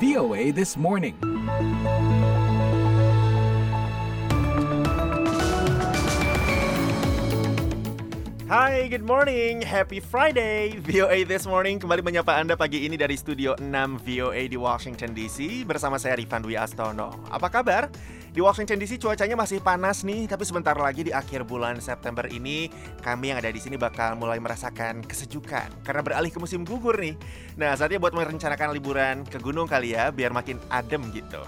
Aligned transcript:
VOA 0.00 0.52
This 0.56 0.76
Morning. 0.76 1.14
Hai, 8.50 8.90
good 8.90 9.06
morning. 9.06 9.62
Happy 9.62 10.02
Friday. 10.02 10.74
VOA 10.82 11.22
This 11.22 11.46
Morning 11.46 11.78
kembali 11.78 12.02
menyapa 12.02 12.34
Anda 12.34 12.58
pagi 12.58 12.82
ini 12.82 12.98
dari 12.98 13.14
Studio 13.14 13.54
6 13.62 14.02
VOA 14.02 14.50
di 14.50 14.58
Washington 14.58 15.14
DC 15.14 15.62
bersama 15.62 16.02
saya 16.02 16.18
Rifan 16.18 16.42
Dwi 16.42 16.58
Astono. 16.58 17.22
Apa 17.30 17.46
kabar? 17.46 17.86
Di 18.30 18.38
Washington 18.38 18.78
DC 18.78 19.02
cuacanya 19.02 19.34
masih 19.34 19.58
panas 19.58 20.06
nih, 20.06 20.30
tapi 20.30 20.46
sebentar 20.46 20.78
lagi 20.78 21.02
di 21.02 21.10
akhir 21.10 21.42
bulan 21.42 21.82
September 21.82 22.30
ini 22.30 22.70
kami 23.02 23.34
yang 23.34 23.42
ada 23.42 23.50
di 23.50 23.58
sini 23.58 23.74
bakal 23.74 24.14
mulai 24.14 24.38
merasakan 24.38 25.02
kesejukan 25.02 25.82
karena 25.82 25.98
beralih 25.98 26.30
ke 26.30 26.38
musim 26.38 26.62
gugur 26.62 26.94
nih. 26.94 27.18
Nah, 27.58 27.74
saatnya 27.74 27.98
buat 27.98 28.14
merencanakan 28.14 28.70
liburan 28.70 29.26
ke 29.26 29.42
gunung 29.42 29.66
kali 29.66 29.98
ya 29.98 30.14
biar 30.14 30.30
makin 30.30 30.62
adem 30.70 31.10
gitu. 31.10 31.42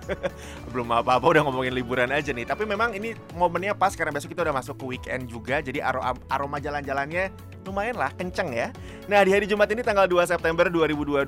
Belum 0.76 0.92
apa-apa 0.92 1.24
udah 1.24 1.42
ngomongin 1.48 1.72
liburan 1.72 2.12
aja 2.12 2.36
nih, 2.36 2.44
tapi 2.44 2.68
memang 2.68 2.92
ini 2.92 3.16
momennya 3.32 3.72
pas 3.72 3.96
karena 3.96 4.12
besok 4.12 4.36
kita 4.36 4.44
udah 4.44 4.52
masuk 4.60 4.76
ke 4.76 4.84
weekend 4.84 5.24
juga, 5.24 5.64
jadi 5.64 5.80
aroma, 6.28 6.60
jalan-jalannya 6.60 7.32
lumayan 7.66 7.96
lah 7.96 8.10
kenceng 8.16 8.52
ya. 8.52 8.68
Nah 9.10 9.20
di 9.26 9.30
hari 9.34 9.44
Jumat 9.44 9.68
ini 9.72 9.84
tanggal 9.84 10.06
2 10.06 10.24
September 10.30 10.70
2022, 10.70 11.26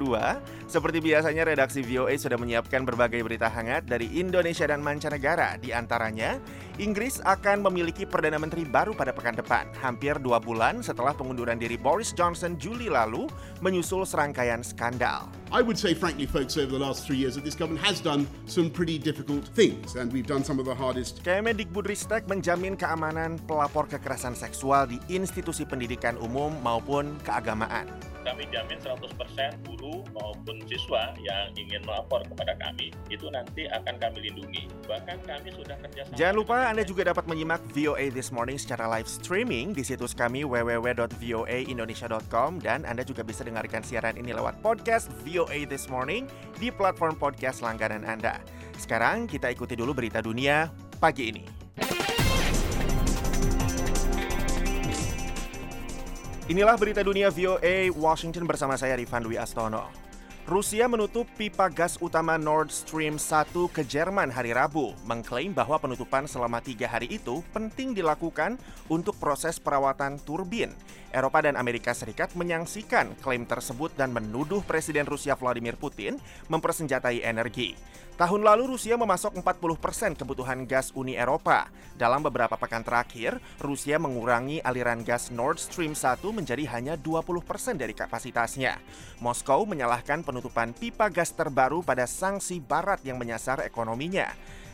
seperti 0.70 0.98
biasanya 1.02 1.42
redaksi 1.44 1.84
VOA 1.84 2.14
sudah 2.16 2.38
menyiapkan 2.40 2.86
berbagai 2.86 3.20
berita 3.26 3.50
hangat 3.50 3.84
dari 3.84 4.08
Indonesia 4.16 4.64
dan 4.64 4.80
mancanegara. 4.80 5.60
Di 5.60 5.74
antaranya, 5.74 6.38
Inggris 6.80 7.20
akan 7.22 7.66
memiliki 7.68 8.08
Perdana 8.08 8.40
Menteri 8.40 8.64
baru 8.64 8.96
pada 8.96 9.12
pekan 9.12 9.36
depan, 9.36 9.68
hampir 9.82 10.16
dua 10.22 10.40
bulan 10.40 10.80
setelah 10.80 11.12
pengunduran 11.12 11.60
diri 11.60 11.76
Boris 11.76 12.16
Johnson 12.16 12.56
Juli 12.56 12.88
lalu 12.88 13.28
menyusul 13.62 14.02
serangkaian 14.02 14.66
skandal. 14.66 15.30
I 15.54 15.62
would 15.62 15.78
say, 15.78 15.94
frankly, 15.94 16.26
folks, 16.26 16.58
over 16.58 16.74
the 16.74 16.82
last 16.82 17.06
three 17.06 17.16
years 17.16 17.38
that 17.38 17.46
this 17.46 17.54
government 17.54 17.86
has 17.86 18.02
done 18.02 18.26
some 18.50 18.68
pretty 18.68 18.98
difficult 18.98 19.46
things, 19.54 19.94
and 19.94 20.10
we've 20.10 20.26
done 20.26 20.42
some 20.42 20.58
of 20.58 20.66
the 20.66 20.74
hardest. 20.74 21.22
Kemendikbudristek 21.22 22.26
menjamin 22.26 22.74
keamanan 22.74 23.38
pelapor 23.46 23.86
kekerasan 23.86 24.34
seksual 24.34 24.90
di 24.90 24.98
institusi 25.08 25.62
pendidikan 25.62 26.18
umum 26.18 26.52
maupun 26.60 27.14
keagamaan. 27.22 28.11
Kami 28.22 28.46
jamin 28.50 28.78
100% 28.78 29.66
guru 29.66 30.04
maupun 30.14 30.62
siswa 30.70 31.14
yang 31.20 31.52
ingin 31.58 31.82
melapor 31.86 32.22
kepada 32.26 32.54
kami 32.58 32.90
itu 33.10 33.30
nanti 33.30 33.68
akan 33.68 33.98
kami 33.98 34.20
lindungi. 34.30 34.68
Bahkan 34.86 35.18
kami 35.26 35.50
sudah 35.54 35.76
kerjasama. 35.82 36.16
Jangan 36.16 36.36
lupa 36.38 36.66
Anda 36.70 36.84
juga 36.86 37.04
dapat 37.10 37.26
menyimak 37.28 37.60
VOA 37.74 38.10
This 38.14 38.32
Morning 38.34 38.58
secara 38.58 38.88
live 38.88 39.08
streaming 39.10 39.74
di 39.74 39.84
situs 39.84 40.14
kami 40.14 40.44
www.voaindonesia.com 40.46 42.58
dan 42.62 42.84
Anda 42.88 43.04
juga 43.06 43.22
bisa 43.26 43.44
dengarkan 43.46 43.82
siaran 43.86 44.16
ini 44.18 44.32
lewat 44.34 44.62
podcast 44.64 45.10
VOA 45.22 45.66
This 45.66 45.88
Morning 45.90 46.26
di 46.58 46.70
platform 46.70 47.16
podcast 47.18 47.60
langganan 47.60 48.04
Anda. 48.06 48.40
Sekarang 48.78 49.26
kita 49.30 49.50
ikuti 49.52 49.76
dulu 49.78 49.94
berita 49.94 50.18
dunia 50.18 50.66
pagi 50.98 51.30
ini. 51.30 51.61
Inilah 56.50 56.74
berita 56.74 57.06
dunia 57.06 57.30
VOA 57.30 57.86
Washington 57.94 58.50
bersama 58.50 58.74
saya 58.74 58.98
Rifan 58.98 59.22
Dwi 59.22 59.38
Astono. 59.38 60.11
Rusia 60.42 60.90
menutup 60.90 61.30
pipa 61.38 61.70
gas 61.70 61.94
utama 62.02 62.34
Nord 62.34 62.74
Stream 62.74 63.14
1 63.14 63.54
ke 63.70 63.86
Jerman 63.86 64.26
hari 64.26 64.50
Rabu, 64.50 64.90
mengklaim 65.06 65.54
bahwa 65.54 65.78
penutupan 65.78 66.26
selama 66.26 66.58
tiga 66.58 66.90
hari 66.90 67.14
itu 67.14 67.46
penting 67.54 67.94
dilakukan 67.94 68.58
untuk 68.90 69.14
proses 69.22 69.62
perawatan 69.62 70.18
turbin. 70.18 70.74
Eropa 71.14 71.46
dan 71.46 71.54
Amerika 71.54 71.94
Serikat 71.94 72.34
menyangsikan 72.34 73.14
klaim 73.22 73.46
tersebut 73.46 73.94
dan 73.94 74.10
menuduh 74.10 74.66
Presiden 74.66 75.06
Rusia 75.06 75.38
Vladimir 75.38 75.78
Putin 75.78 76.18
mempersenjatai 76.50 77.22
energi. 77.22 77.78
Tahun 78.12 78.44
lalu 78.44 78.76
Rusia 78.76 79.00
memasok 79.00 79.40
40% 79.40 80.20
kebutuhan 80.20 80.68
gas 80.68 80.92
Uni 80.92 81.16
Eropa. 81.16 81.72
Dalam 81.96 82.20
beberapa 82.20 82.60
pekan 82.60 82.84
terakhir, 82.84 83.40
Rusia 83.56 83.96
mengurangi 83.96 84.60
aliran 84.60 85.00
gas 85.00 85.32
Nord 85.32 85.56
Stream 85.56 85.96
1 85.96 86.20
menjadi 86.28 86.60
hanya 86.76 86.94
20% 87.00 87.40
dari 87.80 87.96
kapasitasnya. 87.96 88.76
Moskow 89.24 89.64
menyalahkan 89.64 90.20
penutupan 90.32 90.72
pipa 90.72 91.12
gas 91.12 91.36
terbaru 91.36 91.84
pada 91.84 92.08
sanksi 92.08 92.56
barat 92.56 93.04
yang 93.04 93.20
menyasar 93.20 93.60
ekonominya. 93.68 94.32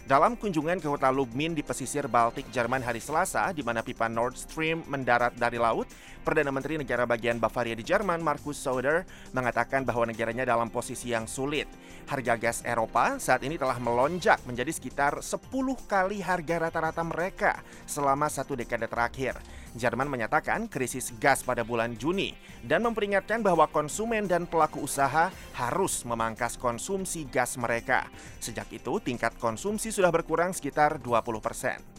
Dalam 0.08 0.40
kunjungan 0.40 0.80
ke 0.80 0.88
kota 0.88 1.12
Lubmin 1.12 1.52
di 1.52 1.60
pesisir 1.60 2.08
Baltik 2.08 2.48
Jerman 2.48 2.80
hari 2.80 2.96
Selasa, 2.96 3.52
di 3.52 3.60
mana 3.60 3.84
pipa 3.84 4.08
Nord 4.08 4.40
Stream 4.40 4.80
mendarat 4.88 5.36
dari 5.36 5.60
laut, 5.60 5.84
Perdana 6.24 6.48
Menteri 6.48 6.80
negara 6.80 7.04
bagian 7.04 7.36
Bavaria 7.36 7.76
di 7.76 7.84
Jerman, 7.84 8.24
Markus 8.24 8.56
Söder, 8.56 9.04
mengatakan 9.36 9.84
bahwa 9.84 10.08
negaranya 10.08 10.48
dalam 10.48 10.72
posisi 10.72 11.12
yang 11.12 11.28
sulit. 11.28 11.68
Harga 12.08 12.40
gas 12.40 12.64
Eropa 12.64 13.20
saat 13.20 13.44
ini 13.44 13.60
telah 13.60 13.76
melonjak 13.76 14.40
menjadi 14.48 14.72
sekitar 14.72 15.20
10 15.20 15.44
kali 15.84 16.24
harga 16.24 16.56
rata-rata 16.56 17.04
mereka 17.04 17.60
selama 17.84 18.32
satu 18.32 18.56
dekade 18.56 18.88
terakhir. 18.88 19.36
Jerman 19.76 20.08
menyatakan 20.08 20.70
krisis 20.70 21.12
gas 21.20 21.44
pada 21.44 21.66
bulan 21.66 21.98
Juni 21.98 22.32
dan 22.64 22.80
memperingatkan 22.86 23.44
bahwa 23.44 23.68
konsumen 23.68 24.24
dan 24.24 24.48
pelaku 24.48 24.84
usaha 24.84 25.28
harus 25.56 26.06
memangkas 26.08 26.56
konsumsi 26.56 27.28
gas 27.28 27.60
mereka. 27.60 28.08
Sejak 28.40 28.70
itu, 28.72 28.96
tingkat 29.02 29.36
konsumsi 29.36 29.92
sudah 29.92 30.08
berkurang 30.08 30.56
sekitar 30.56 30.96
20 31.02 31.44
persen. 31.44 31.98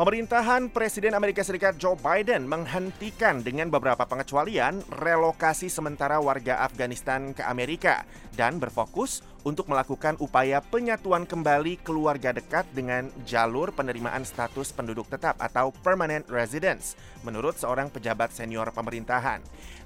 Pemerintahan 0.00 0.72
Presiden 0.72 1.12
Amerika 1.12 1.44
Serikat 1.44 1.76
Joe 1.76 1.92
Biden 1.92 2.48
menghentikan 2.48 3.44
dengan 3.44 3.68
beberapa 3.68 4.08
pengecualian 4.08 4.80
relokasi 4.96 5.68
sementara 5.68 6.16
warga 6.16 6.64
Afghanistan 6.64 7.36
ke 7.36 7.44
Amerika 7.44 8.08
dan 8.32 8.56
berfokus 8.56 9.20
untuk 9.42 9.72
melakukan 9.72 10.20
upaya 10.20 10.60
penyatuan 10.60 11.24
kembali 11.24 11.80
keluarga 11.80 12.34
dekat 12.36 12.68
dengan 12.76 13.08
jalur 13.24 13.72
penerimaan 13.72 14.26
status 14.26 14.72
penduduk 14.76 15.08
tetap 15.08 15.40
atau 15.40 15.72
permanent 15.80 16.28
residence, 16.28 16.96
menurut 17.24 17.56
seorang 17.56 17.88
pejabat 17.88 18.32
senior 18.32 18.68
pemerintahan. 18.72 19.40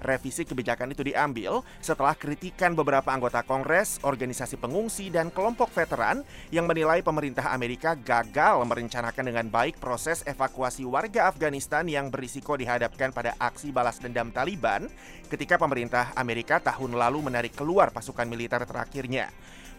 Revisi 0.04 0.44
kebijakan 0.44 0.92
itu 0.92 1.06
diambil 1.06 1.64
setelah 1.80 2.12
kritikan 2.12 2.76
beberapa 2.76 3.08
anggota 3.08 3.40
Kongres, 3.40 4.02
organisasi 4.04 4.60
pengungsi, 4.60 5.08
dan 5.08 5.32
kelompok 5.32 5.72
veteran 5.72 6.20
yang 6.52 6.68
menilai 6.68 7.00
pemerintah 7.00 7.54
Amerika 7.54 7.96
gagal 7.96 8.60
merencanakan 8.68 9.24
dengan 9.24 9.46
baik 9.48 9.80
proses 9.80 10.20
evakuasi 10.28 10.84
warga 10.84 11.30
Afghanistan 11.30 11.88
yang 11.88 12.12
berisiko 12.12 12.58
dihadapkan 12.58 13.14
pada 13.14 13.32
aksi 13.40 13.72
balas 13.72 13.96
dendam 14.02 14.28
Taliban 14.28 14.90
ketika 15.32 15.56
pemerintah 15.56 16.12
Amerika 16.14 16.60
tahun 16.60 16.94
lalu 16.94 17.32
menarik 17.32 17.56
keluar 17.56 17.88
pasukan 17.94 18.28
militer 18.28 18.60
terakhirnya. 18.68 19.32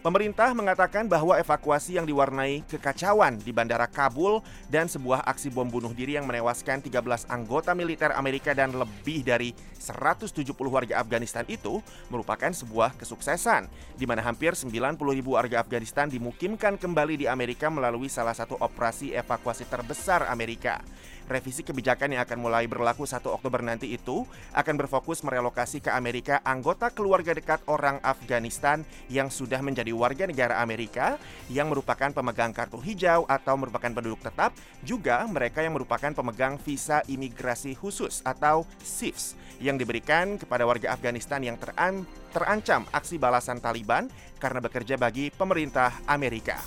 Pemerintah 0.04 0.52
mengatakan 0.52 1.08
bahwa 1.08 1.34
evakuasi 1.40 1.96
yang 1.96 2.04
diwarnai 2.04 2.62
kekacauan 2.68 3.40
di 3.40 3.50
Bandara 3.50 3.88
Kabul 3.88 4.44
dan 4.68 4.86
sebuah 4.86 5.24
aksi 5.24 5.48
bom 5.48 5.66
bunuh 5.66 5.90
diri 5.96 6.14
yang 6.14 6.28
menewaskan 6.28 6.84
13 6.84 7.26
anggota 7.26 7.72
militer 7.72 8.12
Amerika 8.12 8.52
dan 8.52 8.76
lebih 8.76 9.24
dari 9.24 9.56
170 9.80 10.46
warga 10.68 11.00
Afghanistan 11.00 11.42
itu 11.48 11.80
merupakan 12.12 12.52
sebuah 12.52 12.94
kesuksesan, 13.00 13.66
di 13.96 14.04
mana 14.04 14.20
hampir 14.20 14.52
90 14.54 14.70
ribu 15.16 15.34
warga 15.34 15.64
Afghanistan 15.64 16.06
dimukimkan 16.06 16.76
kembali 16.76 17.24
di 17.24 17.26
Amerika 17.26 17.72
melalui 17.72 18.12
salah 18.12 18.36
satu 18.36 18.54
operasi 18.60 19.16
evakuasi 19.16 19.64
terbesar 19.66 20.28
Amerika. 20.28 20.84
Revisi 21.26 21.66
kebijakan 21.66 22.14
yang 22.14 22.22
akan 22.22 22.38
mulai 22.38 22.70
berlaku 22.70 23.02
1 23.02 23.18
Oktober 23.26 23.58
nanti 23.58 23.90
itu 23.90 24.22
akan 24.54 24.74
berfokus 24.78 25.26
merelokasi 25.26 25.82
ke 25.82 25.90
Amerika 25.90 26.38
anggota 26.46 26.94
keluarga 26.94 27.34
dekat 27.34 27.66
orang 27.66 27.98
Afghanistan 28.06 28.86
yang 29.10 29.26
sudah 29.26 29.58
menjadi 29.58 29.90
warga 29.90 30.30
negara 30.30 30.62
Amerika 30.62 31.18
yang 31.50 31.66
merupakan 31.66 32.14
pemegang 32.14 32.54
kartu 32.54 32.78
hijau 32.78 33.26
atau 33.26 33.54
merupakan 33.58 33.90
penduduk 33.90 34.22
tetap, 34.22 34.54
juga 34.86 35.26
mereka 35.26 35.66
yang 35.66 35.74
merupakan 35.74 36.14
pemegang 36.14 36.56
visa 36.62 37.02
imigrasi 37.10 37.74
khusus 37.74 38.22
atau 38.22 38.62
SIFS 38.78 39.34
yang 39.58 39.74
diberikan 39.80 40.38
kepada 40.38 40.62
warga 40.62 40.94
Afghanistan 40.94 41.42
yang 41.42 41.56
teran 41.58 42.06
terancam 42.30 42.84
aksi 42.92 43.16
balasan 43.16 43.58
Taliban 43.58 44.12
karena 44.36 44.60
bekerja 44.60 45.00
bagi 45.00 45.32
pemerintah 45.32 46.04
Amerika. 46.04 46.60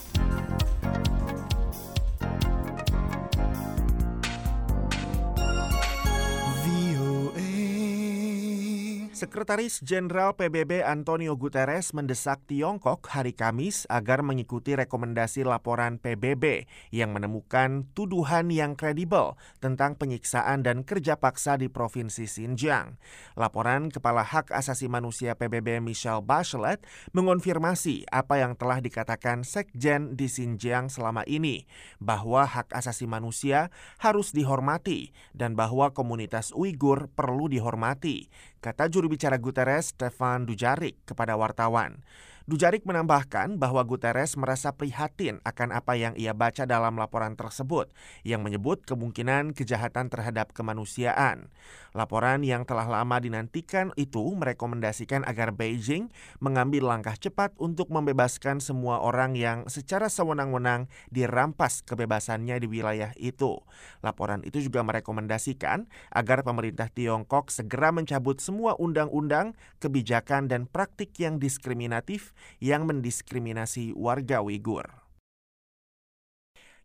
Sekretaris 9.20 9.84
Jenderal 9.84 10.32
PBB 10.32 10.80
Antonio 10.80 11.36
Guterres 11.36 11.92
mendesak 11.92 12.40
Tiongkok 12.48 13.04
hari 13.12 13.36
Kamis 13.36 13.84
agar 13.92 14.24
mengikuti 14.24 14.80
rekomendasi 14.80 15.44
laporan 15.44 16.00
PBB 16.00 16.64
yang 16.96 17.12
menemukan 17.12 17.84
tuduhan 17.92 18.48
yang 18.48 18.80
kredibel 18.80 19.36
tentang 19.60 20.00
penyiksaan 20.00 20.64
dan 20.64 20.88
kerja 20.88 21.20
paksa 21.20 21.60
di 21.60 21.68
Provinsi 21.68 22.32
Xinjiang. 22.32 22.96
Laporan 23.36 23.92
Kepala 23.92 24.24
Hak 24.24 24.56
Asasi 24.56 24.88
Manusia 24.88 25.36
PBB 25.36 25.84
Michelle 25.84 26.24
Bachelet 26.24 26.80
mengonfirmasi 27.12 28.08
apa 28.16 28.40
yang 28.40 28.56
telah 28.56 28.80
dikatakan 28.80 29.44
Sekjen 29.44 30.16
di 30.16 30.32
Xinjiang 30.32 30.88
selama 30.88 31.28
ini, 31.28 31.68
bahwa 32.00 32.48
hak 32.48 32.72
asasi 32.72 33.04
manusia 33.04 33.68
harus 34.00 34.32
dihormati 34.32 35.12
dan 35.36 35.60
bahwa 35.60 35.92
komunitas 35.92 36.56
Uighur 36.56 37.12
perlu 37.12 37.52
dihormati, 37.52 38.32
kata 38.60 38.92
juru 38.92 39.08
bicara 39.08 39.40
Guterres 39.40 39.96
Stefan 39.96 40.44
Dujarik 40.44 41.00
kepada 41.08 41.40
wartawan. 41.40 42.04
Dujarik 42.50 42.82
menambahkan 42.82 43.62
bahwa 43.62 43.86
Guterres 43.86 44.34
merasa 44.34 44.74
prihatin 44.74 45.38
akan 45.46 45.70
apa 45.70 45.94
yang 45.94 46.18
ia 46.18 46.34
baca 46.34 46.66
dalam 46.66 46.98
laporan 46.98 47.38
tersebut 47.38 47.94
yang 48.26 48.42
menyebut 48.42 48.82
kemungkinan 48.90 49.54
kejahatan 49.54 50.10
terhadap 50.10 50.50
kemanusiaan. 50.58 51.54
Laporan 51.94 52.42
yang 52.42 52.66
telah 52.66 52.90
lama 52.90 53.22
dinantikan 53.22 53.94
itu 54.02 54.34
merekomendasikan 54.34 55.30
agar 55.30 55.54
Beijing 55.54 56.10
mengambil 56.42 56.90
langkah 56.90 57.14
cepat 57.14 57.54
untuk 57.62 57.94
membebaskan 57.94 58.58
semua 58.58 58.98
orang 58.98 59.38
yang 59.38 59.70
secara 59.70 60.10
sewenang-wenang 60.10 60.90
dirampas 61.14 61.86
kebebasannya 61.86 62.58
di 62.58 62.66
wilayah 62.66 63.14
itu. 63.22 63.62
Laporan 64.02 64.42
itu 64.42 64.58
juga 64.58 64.82
merekomendasikan 64.82 65.86
agar 66.10 66.42
pemerintah 66.42 66.90
Tiongkok 66.90 67.54
segera 67.54 67.94
mencabut 67.94 68.42
semua 68.42 68.74
undang-undang, 68.82 69.54
kebijakan, 69.78 70.50
dan 70.50 70.66
praktik 70.66 71.14
yang 71.22 71.38
diskriminatif 71.38 72.34
yang 72.60 72.88
mendiskriminasi 72.90 73.96
warga 73.96 74.44
Uighur. 74.44 74.88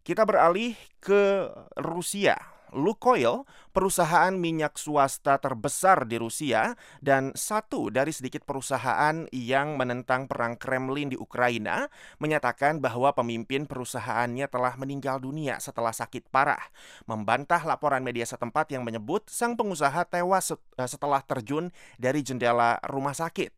Kita 0.04 0.28
beralih 0.28 0.76
ke 1.00 1.48
Rusia. 1.80 2.36
Lukoil, 2.74 3.46
perusahaan 3.70 4.34
minyak 4.34 4.74
swasta 4.74 5.38
terbesar 5.38 6.10
di 6.10 6.18
Rusia 6.18 6.74
dan 6.98 7.30
satu 7.38 7.86
dari 7.86 8.10
sedikit 8.10 8.42
perusahaan 8.42 9.30
yang 9.30 9.78
menentang 9.78 10.26
perang 10.26 10.58
Kremlin 10.58 11.14
di 11.14 11.16
Ukraina, 11.16 11.86
menyatakan 12.18 12.82
bahwa 12.82 13.14
pemimpin 13.14 13.70
perusahaannya 13.70 14.50
telah 14.50 14.74
meninggal 14.74 15.22
dunia 15.22 15.62
setelah 15.62 15.94
sakit 15.94 16.26
parah, 16.34 16.66
membantah 17.06 17.62
laporan 17.62 18.02
media 18.02 18.26
setempat 18.26 18.74
yang 18.74 18.82
menyebut 18.82 19.30
sang 19.30 19.54
pengusaha 19.54 20.02
tewas 20.10 20.50
setelah 20.90 21.22
terjun 21.22 21.70
dari 21.94 22.26
jendela 22.26 22.82
rumah 22.90 23.14
sakit. 23.14 23.54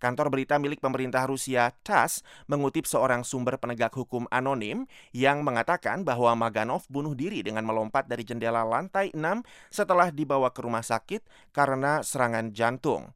Kantor 0.00 0.32
berita 0.32 0.56
milik 0.56 0.80
pemerintah 0.80 1.28
Rusia 1.28 1.68
TASS 1.84 2.24
mengutip 2.48 2.88
seorang 2.88 3.20
sumber 3.20 3.60
penegak 3.60 3.92
hukum 3.92 4.24
anonim 4.32 4.88
yang 5.12 5.44
mengatakan 5.44 6.08
bahwa 6.08 6.32
Maganov 6.32 6.88
bunuh 6.88 7.12
diri 7.12 7.44
dengan 7.44 7.68
melompat 7.68 8.08
dari 8.08 8.24
jendela 8.24 8.64
lantai 8.64 9.12
6 9.12 9.20
setelah 9.68 10.08
dibawa 10.08 10.48
ke 10.56 10.64
rumah 10.64 10.80
sakit 10.80 11.20
karena 11.52 12.00
serangan 12.00 12.56
jantung. 12.56 13.12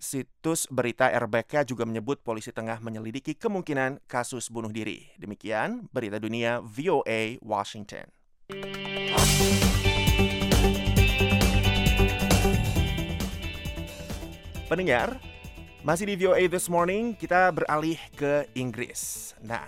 Situs 0.00 0.68
berita 0.72 1.08
RBK 1.12 1.68
juga 1.68 1.84
menyebut 1.84 2.24
polisi 2.24 2.48
tengah 2.48 2.80
menyelidiki 2.80 3.36
kemungkinan 3.36 4.04
kasus 4.08 4.48
bunuh 4.48 4.72
diri. 4.72 5.12
Demikian 5.20 5.88
berita 5.92 6.16
dunia 6.16 6.64
VOA 6.64 7.40
Washington. 7.44 8.08
Pendengar, 14.66 15.22
masih 15.86 16.02
di 16.02 16.18
VOA 16.18 16.50
This 16.50 16.66
Morning, 16.66 17.14
kita 17.14 17.46
beralih 17.54 17.94
ke 18.18 18.50
Inggris. 18.58 19.30
Nah, 19.38 19.62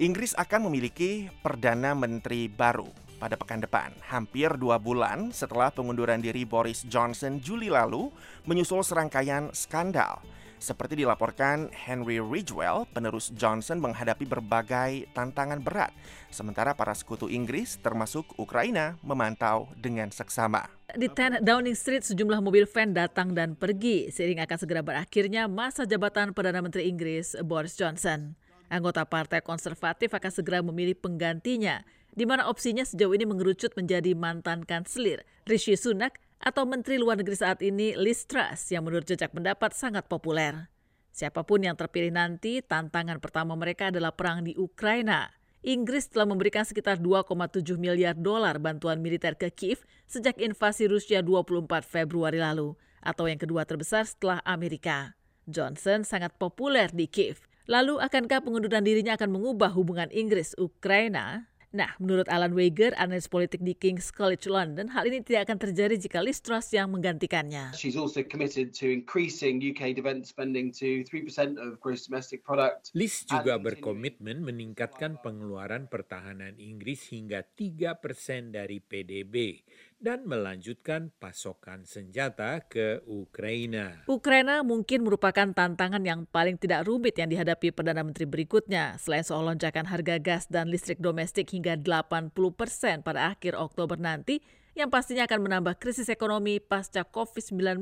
Inggris 0.00 0.32
akan 0.40 0.72
memiliki 0.72 1.28
Perdana 1.44 1.92
Menteri 1.92 2.48
baru 2.48 2.88
pada 3.20 3.36
pekan 3.36 3.60
depan, 3.60 3.92
hampir 4.08 4.56
dua 4.56 4.80
bulan 4.80 5.36
setelah 5.36 5.68
pengunduran 5.68 6.24
diri 6.24 6.48
Boris 6.48 6.88
Johnson 6.88 7.44
Juli 7.44 7.68
lalu, 7.68 8.08
menyusul 8.48 8.80
serangkaian 8.80 9.52
skandal. 9.52 10.24
Seperti 10.64 11.04
dilaporkan 11.04 11.68
Henry 11.76 12.24
Ridgewell, 12.24 12.88
penerus 12.88 13.28
Johnson 13.36 13.84
menghadapi 13.84 14.24
berbagai 14.24 15.12
tantangan 15.12 15.60
berat, 15.60 15.92
sementara 16.32 16.72
para 16.72 16.96
sekutu 16.96 17.28
Inggris 17.28 17.76
termasuk 17.84 18.24
Ukraina 18.40 18.96
memantau 19.04 19.68
dengan 19.76 20.08
seksama. 20.08 20.64
Di 20.96 21.12
10 21.12 21.44
Downing 21.44 21.76
Street, 21.76 22.08
sejumlah 22.08 22.40
mobil 22.40 22.64
van 22.64 22.96
datang 22.96 23.36
dan 23.36 23.52
pergi 23.60 24.08
seiring 24.08 24.40
akan 24.40 24.56
segera 24.56 24.80
berakhirnya 24.80 25.52
masa 25.52 25.84
jabatan 25.84 26.32
Perdana 26.32 26.64
Menteri 26.64 26.88
Inggris 26.88 27.36
Boris 27.44 27.76
Johnson. 27.76 28.32
Anggota 28.72 29.04
Partai 29.04 29.44
Konservatif 29.44 30.16
akan 30.16 30.32
segera 30.32 30.64
memilih 30.64 30.96
penggantinya, 30.96 31.84
di 32.16 32.24
mana 32.24 32.48
opsinya 32.48 32.88
sejauh 32.88 33.12
ini 33.12 33.28
mengerucut 33.28 33.76
menjadi 33.76 34.16
mantan 34.16 34.64
kanselir 34.64 35.28
Rishi 35.44 35.76
Sunak 35.76 36.24
atau 36.44 36.68
Menteri 36.68 37.00
Luar 37.00 37.16
Negeri 37.16 37.40
saat 37.40 37.64
ini 37.64 37.96
Liz 37.96 38.28
Truss 38.28 38.68
yang 38.68 38.84
menurut 38.84 39.08
jejak 39.08 39.32
pendapat 39.32 39.72
sangat 39.72 40.04
populer. 40.04 40.68
Siapa 41.08 41.40
pun 41.48 41.64
yang 41.64 41.72
terpilih 41.72 42.12
nanti, 42.12 42.60
tantangan 42.60 43.16
pertama 43.16 43.56
mereka 43.56 43.88
adalah 43.88 44.12
perang 44.12 44.44
di 44.44 44.52
Ukraina. 44.60 45.32
Inggris 45.64 46.12
telah 46.12 46.28
memberikan 46.28 46.68
sekitar 46.68 47.00
2,7 47.00 47.64
miliar 47.80 48.12
dolar 48.12 48.60
bantuan 48.60 49.00
militer 49.00 49.32
ke 49.32 49.48
Kiev 49.48 49.80
sejak 50.04 50.36
invasi 50.36 50.84
Rusia 50.84 51.24
24 51.24 51.64
Februari 51.80 52.36
lalu, 52.36 52.76
atau 53.00 53.24
yang 53.24 53.40
kedua 53.40 53.64
terbesar 53.64 54.04
setelah 54.04 54.44
Amerika. 54.44 55.16
Johnson 55.48 56.04
sangat 56.04 56.36
populer 56.36 56.92
di 56.92 57.08
Kiev. 57.08 57.40
Lalu 57.64 57.96
akankah 57.96 58.44
pengunduran 58.44 58.84
dirinya 58.84 59.16
akan 59.16 59.40
mengubah 59.40 59.72
hubungan 59.72 60.12
Inggris-Ukraina? 60.12 61.48
Nah, 61.74 61.90
menurut 61.98 62.30
Alan 62.30 62.54
Wager, 62.54 62.94
analis 62.94 63.26
politik 63.26 63.58
di 63.58 63.74
King's 63.74 64.14
College 64.14 64.46
London, 64.46 64.94
hal 64.94 65.10
ini 65.10 65.26
tidak 65.26 65.50
akan 65.50 65.58
terjadi 65.58 65.98
jika 65.98 66.22
Liz 66.22 66.38
Truss 66.38 66.70
yang 66.70 66.94
menggantikannya. 66.94 67.74
She's 67.74 67.98
also 67.98 68.22
committed 68.22 68.70
to 68.78 68.86
increasing 68.86 69.58
UK 69.58 69.98
defence 69.98 70.30
spending 70.30 70.70
to 70.78 71.02
3% 71.02 71.58
of 71.58 71.82
gross 71.82 72.06
domestic 72.06 72.46
product. 72.46 72.94
Liz 72.94 73.26
juga 73.26 73.58
berkomitmen 73.58 74.46
meningkatkan 74.46 75.18
pengeluaran 75.18 75.90
pertahanan 75.90 76.54
Inggris 76.62 77.10
hingga 77.10 77.42
3% 77.42 78.54
dari 78.54 78.78
PDB 78.78 79.66
dan 80.02 80.28
melanjutkan 80.28 81.14
pasokan 81.16 81.88
senjata 81.88 82.60
ke 82.66 83.00
Ukraina. 83.08 84.04
Ukraina 84.04 84.60
mungkin 84.60 85.02
merupakan 85.06 85.48
tantangan 85.50 86.04
yang 86.04 86.28
paling 86.28 86.60
tidak 86.60 86.84
rumit 86.84 87.16
yang 87.16 87.32
dihadapi 87.32 87.72
Perdana 87.72 88.04
Menteri 88.04 88.28
berikutnya, 88.28 89.00
selain 89.00 89.24
soal 89.24 89.48
lonjakan 89.48 89.88
harga 89.88 90.20
gas 90.20 90.44
dan 90.46 90.68
listrik 90.68 91.00
domestik 91.00 91.48
hingga 91.50 91.80
80 91.80 92.34
persen 92.52 93.00
pada 93.00 93.32
akhir 93.32 93.56
Oktober 93.56 93.96
nanti, 93.96 94.44
yang 94.76 94.92
pastinya 94.92 95.24
akan 95.24 95.40
menambah 95.48 95.80
krisis 95.80 96.10
ekonomi 96.12 96.60
pasca 96.60 97.06
COVID-19 97.06 97.80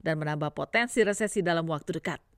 dan 0.00 0.14
menambah 0.18 0.54
potensi 0.56 1.04
resesi 1.04 1.44
dalam 1.44 1.68
waktu 1.68 2.00
dekat. 2.00 2.31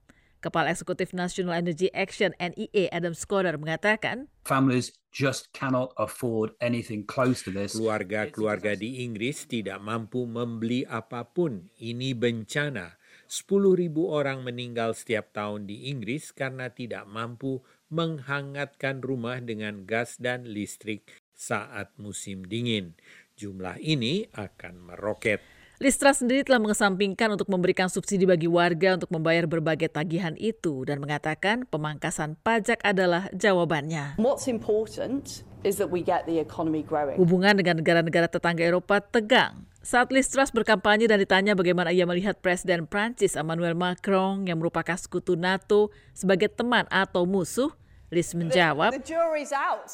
Kepala 0.44 0.76
Eksekutif 0.76 1.16
National 1.16 1.56
Energy 1.56 1.88
Action 1.96 2.36
NEA 2.36 2.92
Adam 2.92 3.16
Scudder 3.16 3.56
mengatakan, 3.56 4.28
Families 4.44 4.92
just 5.08 5.48
cannot 5.56 5.96
afford 5.96 6.52
anything 6.60 7.00
close 7.00 7.40
to 7.40 7.48
this. 7.48 7.72
Keluarga-keluarga 7.72 8.76
di 8.76 9.00
Inggris 9.00 9.48
tidak 9.48 9.80
mampu 9.80 10.28
membeli 10.28 10.84
apa 10.84 11.24
pun. 11.24 11.72
Ini 11.80 12.12
bencana. 12.12 13.00
10.000 13.24 13.88
orang 14.04 14.44
meninggal 14.44 14.92
setiap 14.92 15.32
tahun 15.32 15.64
di 15.64 15.88
Inggris 15.88 16.28
karena 16.36 16.68
tidak 16.68 17.08
mampu 17.08 17.64
menghangatkan 17.88 19.00
rumah 19.00 19.40
dengan 19.40 19.88
gas 19.88 20.20
dan 20.20 20.44
listrik 20.44 21.24
saat 21.32 21.88
musim 21.96 22.44
dingin. 22.44 22.92
Jumlah 23.40 23.80
ini 23.80 24.28
akan 24.36 24.92
meroket. 24.92 25.53
Listra 25.82 26.14
sendiri 26.14 26.46
telah 26.46 26.62
mengesampingkan 26.62 27.34
untuk 27.34 27.50
memberikan 27.50 27.90
subsidi 27.90 28.22
bagi 28.30 28.46
warga 28.46 28.94
untuk 28.94 29.10
membayar 29.10 29.42
berbagai 29.50 29.90
tagihan 29.90 30.38
itu 30.38 30.86
dan 30.86 31.02
mengatakan 31.02 31.66
pemangkasan 31.66 32.38
pajak 32.46 32.78
adalah 32.86 33.26
jawabannya. 33.34 34.14
What's 34.14 34.46
important 34.46 35.42
is 35.66 35.82
that 35.82 35.90
we 35.90 36.06
get 36.06 36.30
the 36.30 36.38
economy 36.38 36.86
growing. 36.86 37.18
Hubungan 37.18 37.58
dengan 37.58 37.82
negara-negara 37.82 38.30
tetangga 38.30 38.62
Eropa 38.62 39.02
tegang. 39.02 39.66
Saat 39.82 40.14
Liz 40.14 40.30
Truss 40.30 40.54
berkampanye 40.54 41.10
dan 41.10 41.18
ditanya 41.18 41.58
bagaimana 41.58 41.90
ia 41.90 42.06
melihat 42.06 42.38
Presiden 42.38 42.86
Prancis 42.86 43.34
Emmanuel 43.34 43.74
Macron 43.74 44.46
yang 44.46 44.62
merupakan 44.62 44.94
sekutu 44.94 45.34
NATO 45.34 45.90
sebagai 46.14 46.54
teman 46.54 46.86
atau 46.86 47.26
musuh, 47.26 47.74
Liz 48.14 48.30
menjawab, 48.30 48.94
The 48.94 49.02
jury's 49.02 49.50
out. 49.50 49.90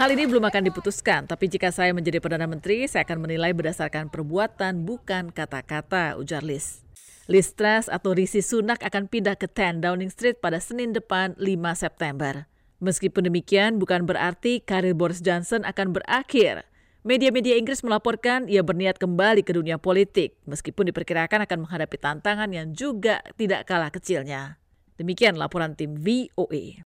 Hal 0.00 0.08
ini 0.10 0.24
belum 0.24 0.44
akan 0.46 0.62
diputuskan, 0.72 1.28
tapi 1.28 1.52
jika 1.52 1.68
saya 1.68 1.92
menjadi 1.92 2.18
Perdana 2.18 2.48
Menteri, 2.48 2.88
saya 2.88 3.04
akan 3.04 3.28
menilai 3.28 3.52
berdasarkan 3.52 4.08
perbuatan, 4.08 4.88
bukan 4.88 5.30
kata-kata, 5.30 6.16
ujar 6.16 6.40
Liz. 6.40 6.82
Liz 7.30 7.54
Truss 7.54 7.86
atau 7.86 8.10
Rishi 8.10 8.42
Sunak 8.42 8.82
akan 8.82 9.06
pindah 9.06 9.38
ke 9.38 9.46
10 9.46 9.84
Downing 9.84 10.10
Street 10.10 10.42
pada 10.42 10.58
Senin 10.58 10.90
depan 10.90 11.38
5 11.38 11.46
September. 11.78 12.50
Meskipun 12.82 13.28
demikian, 13.28 13.78
bukan 13.78 14.08
berarti 14.08 14.58
karir 14.64 14.96
Boris 14.96 15.22
Johnson 15.22 15.62
akan 15.62 15.94
berakhir. 15.94 16.66
Media-media 17.06 17.56
Inggris 17.60 17.86
melaporkan 17.86 18.50
ia 18.50 18.66
berniat 18.66 18.98
kembali 18.98 19.46
ke 19.46 19.54
dunia 19.54 19.78
politik, 19.78 20.36
meskipun 20.48 20.90
diperkirakan 20.90 21.46
akan 21.46 21.68
menghadapi 21.68 21.96
tantangan 21.96 22.50
yang 22.50 22.72
juga 22.74 23.22
tidak 23.36 23.68
kalah 23.68 23.92
kecilnya. 23.92 24.58
Demikian 24.98 25.38
laporan 25.38 25.78
tim 25.78 25.96
VOA. 25.96 26.89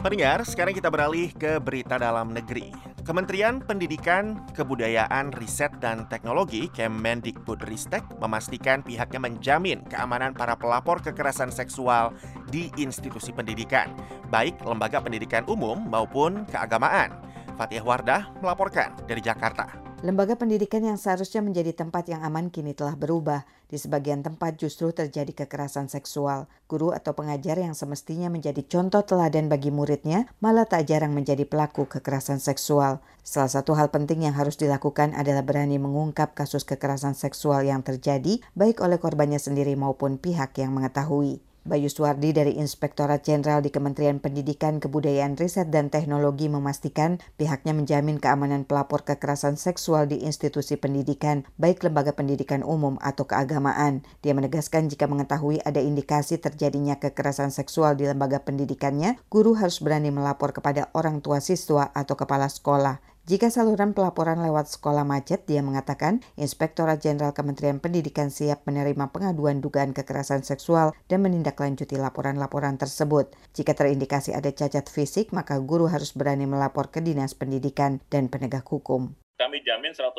Pendengar, 0.00 0.42
sekarang 0.42 0.74
kita 0.74 0.90
beralih 0.90 1.30
ke 1.30 1.62
berita 1.62 1.94
dalam 1.94 2.34
negeri. 2.34 2.74
Kementerian 3.06 3.62
Pendidikan, 3.62 4.42
Kebudayaan, 4.50 5.30
Riset, 5.30 5.78
dan 5.78 6.10
Teknologi 6.10 6.66
Kemendikbudristek 6.74 8.02
memastikan 8.18 8.82
pihaknya 8.82 9.22
menjamin 9.22 9.86
keamanan 9.86 10.34
para 10.34 10.58
pelapor 10.58 10.98
kekerasan 10.98 11.54
seksual 11.54 12.10
di 12.50 12.74
institusi 12.82 13.30
pendidikan, 13.30 13.94
baik 14.34 14.58
lembaga 14.66 14.98
pendidikan 14.98 15.46
umum 15.46 15.78
maupun 15.86 16.42
keagamaan. 16.50 17.14
Fatih 17.54 17.86
Wardah 17.86 18.34
melaporkan 18.42 18.90
dari 19.06 19.22
Jakarta. 19.22 19.89
Lembaga 20.00 20.32
pendidikan 20.32 20.80
yang 20.80 20.96
seharusnya 20.96 21.44
menjadi 21.44 21.76
tempat 21.76 22.08
yang 22.08 22.24
aman 22.24 22.48
kini 22.48 22.72
telah 22.72 22.96
berubah. 22.96 23.44
Di 23.68 23.76
sebagian 23.76 24.24
tempat 24.24 24.56
justru 24.56 24.96
terjadi 24.96 25.44
kekerasan 25.44 25.92
seksual. 25.92 26.48
Guru 26.72 26.96
atau 26.96 27.12
pengajar 27.12 27.60
yang 27.60 27.76
semestinya 27.76 28.32
menjadi 28.32 28.64
contoh 28.64 29.04
teladan 29.04 29.52
bagi 29.52 29.68
muridnya 29.68 30.24
malah 30.40 30.64
tak 30.64 30.88
jarang 30.88 31.12
menjadi 31.12 31.44
pelaku 31.44 31.84
kekerasan 31.84 32.40
seksual. 32.40 33.04
Salah 33.20 33.52
satu 33.52 33.76
hal 33.76 33.92
penting 33.92 34.24
yang 34.24 34.32
harus 34.32 34.56
dilakukan 34.56 35.12
adalah 35.12 35.44
berani 35.44 35.76
mengungkap 35.76 36.32
kasus 36.32 36.64
kekerasan 36.64 37.12
seksual 37.12 37.60
yang 37.60 37.84
terjadi 37.84 38.40
baik 38.56 38.80
oleh 38.80 38.96
korbannya 38.96 39.36
sendiri 39.36 39.76
maupun 39.76 40.16
pihak 40.16 40.56
yang 40.56 40.72
mengetahui. 40.72 41.44
Bayu 41.60 41.92
Suwardi 41.92 42.32
dari 42.32 42.56
Inspektorat 42.56 43.20
Jenderal 43.20 43.60
di 43.60 43.68
Kementerian 43.68 44.16
Pendidikan, 44.16 44.80
Kebudayaan, 44.80 45.36
Riset, 45.36 45.68
dan 45.68 45.92
Teknologi 45.92 46.48
memastikan 46.48 47.20
pihaknya 47.36 47.76
menjamin 47.76 48.16
keamanan 48.16 48.64
pelapor 48.64 49.04
kekerasan 49.04 49.60
seksual 49.60 50.08
di 50.08 50.24
institusi 50.24 50.80
pendidikan, 50.80 51.44
baik 51.60 51.84
lembaga 51.84 52.16
pendidikan 52.16 52.64
umum 52.64 52.96
atau 53.04 53.28
keagamaan. 53.28 54.08
Dia 54.24 54.32
menegaskan 54.32 54.88
jika 54.88 55.04
mengetahui 55.04 55.60
ada 55.60 55.84
indikasi 55.84 56.40
terjadinya 56.40 56.96
kekerasan 56.96 57.52
seksual 57.52 57.92
di 57.92 58.08
lembaga 58.08 58.40
pendidikannya, 58.40 59.20
guru 59.28 59.52
harus 59.52 59.84
berani 59.84 60.08
melapor 60.08 60.56
kepada 60.56 60.88
orang 60.96 61.20
tua 61.20 61.44
siswa 61.44 61.92
atau 61.92 62.16
kepala 62.16 62.48
sekolah. 62.48 63.09
Jika 63.30 63.46
saluran 63.46 63.94
pelaporan 63.94 64.42
lewat 64.42 64.74
sekolah 64.74 65.06
macet, 65.06 65.46
dia 65.46 65.62
mengatakan 65.62 66.18
Inspektorat 66.34 66.98
Jenderal 66.98 67.30
Kementerian 67.30 67.78
Pendidikan 67.78 68.26
siap 68.26 68.66
menerima 68.66 69.14
pengaduan 69.14 69.62
dugaan 69.62 69.94
kekerasan 69.94 70.42
seksual 70.42 70.98
dan 71.06 71.22
menindaklanjuti 71.22 71.94
laporan-laporan 71.94 72.74
tersebut. 72.74 73.30
Jika 73.54 73.78
terindikasi 73.78 74.34
ada 74.34 74.50
cacat 74.50 74.90
fisik, 74.90 75.30
maka 75.30 75.62
guru 75.62 75.86
harus 75.86 76.10
berani 76.10 76.50
melapor 76.50 76.90
ke 76.90 76.98
Dinas 77.06 77.38
Pendidikan 77.38 78.02
dan 78.10 78.26
penegak 78.26 78.66
hukum 78.66 79.14
kami 79.40 79.64
jamin 79.64 79.96
100% 79.96 80.12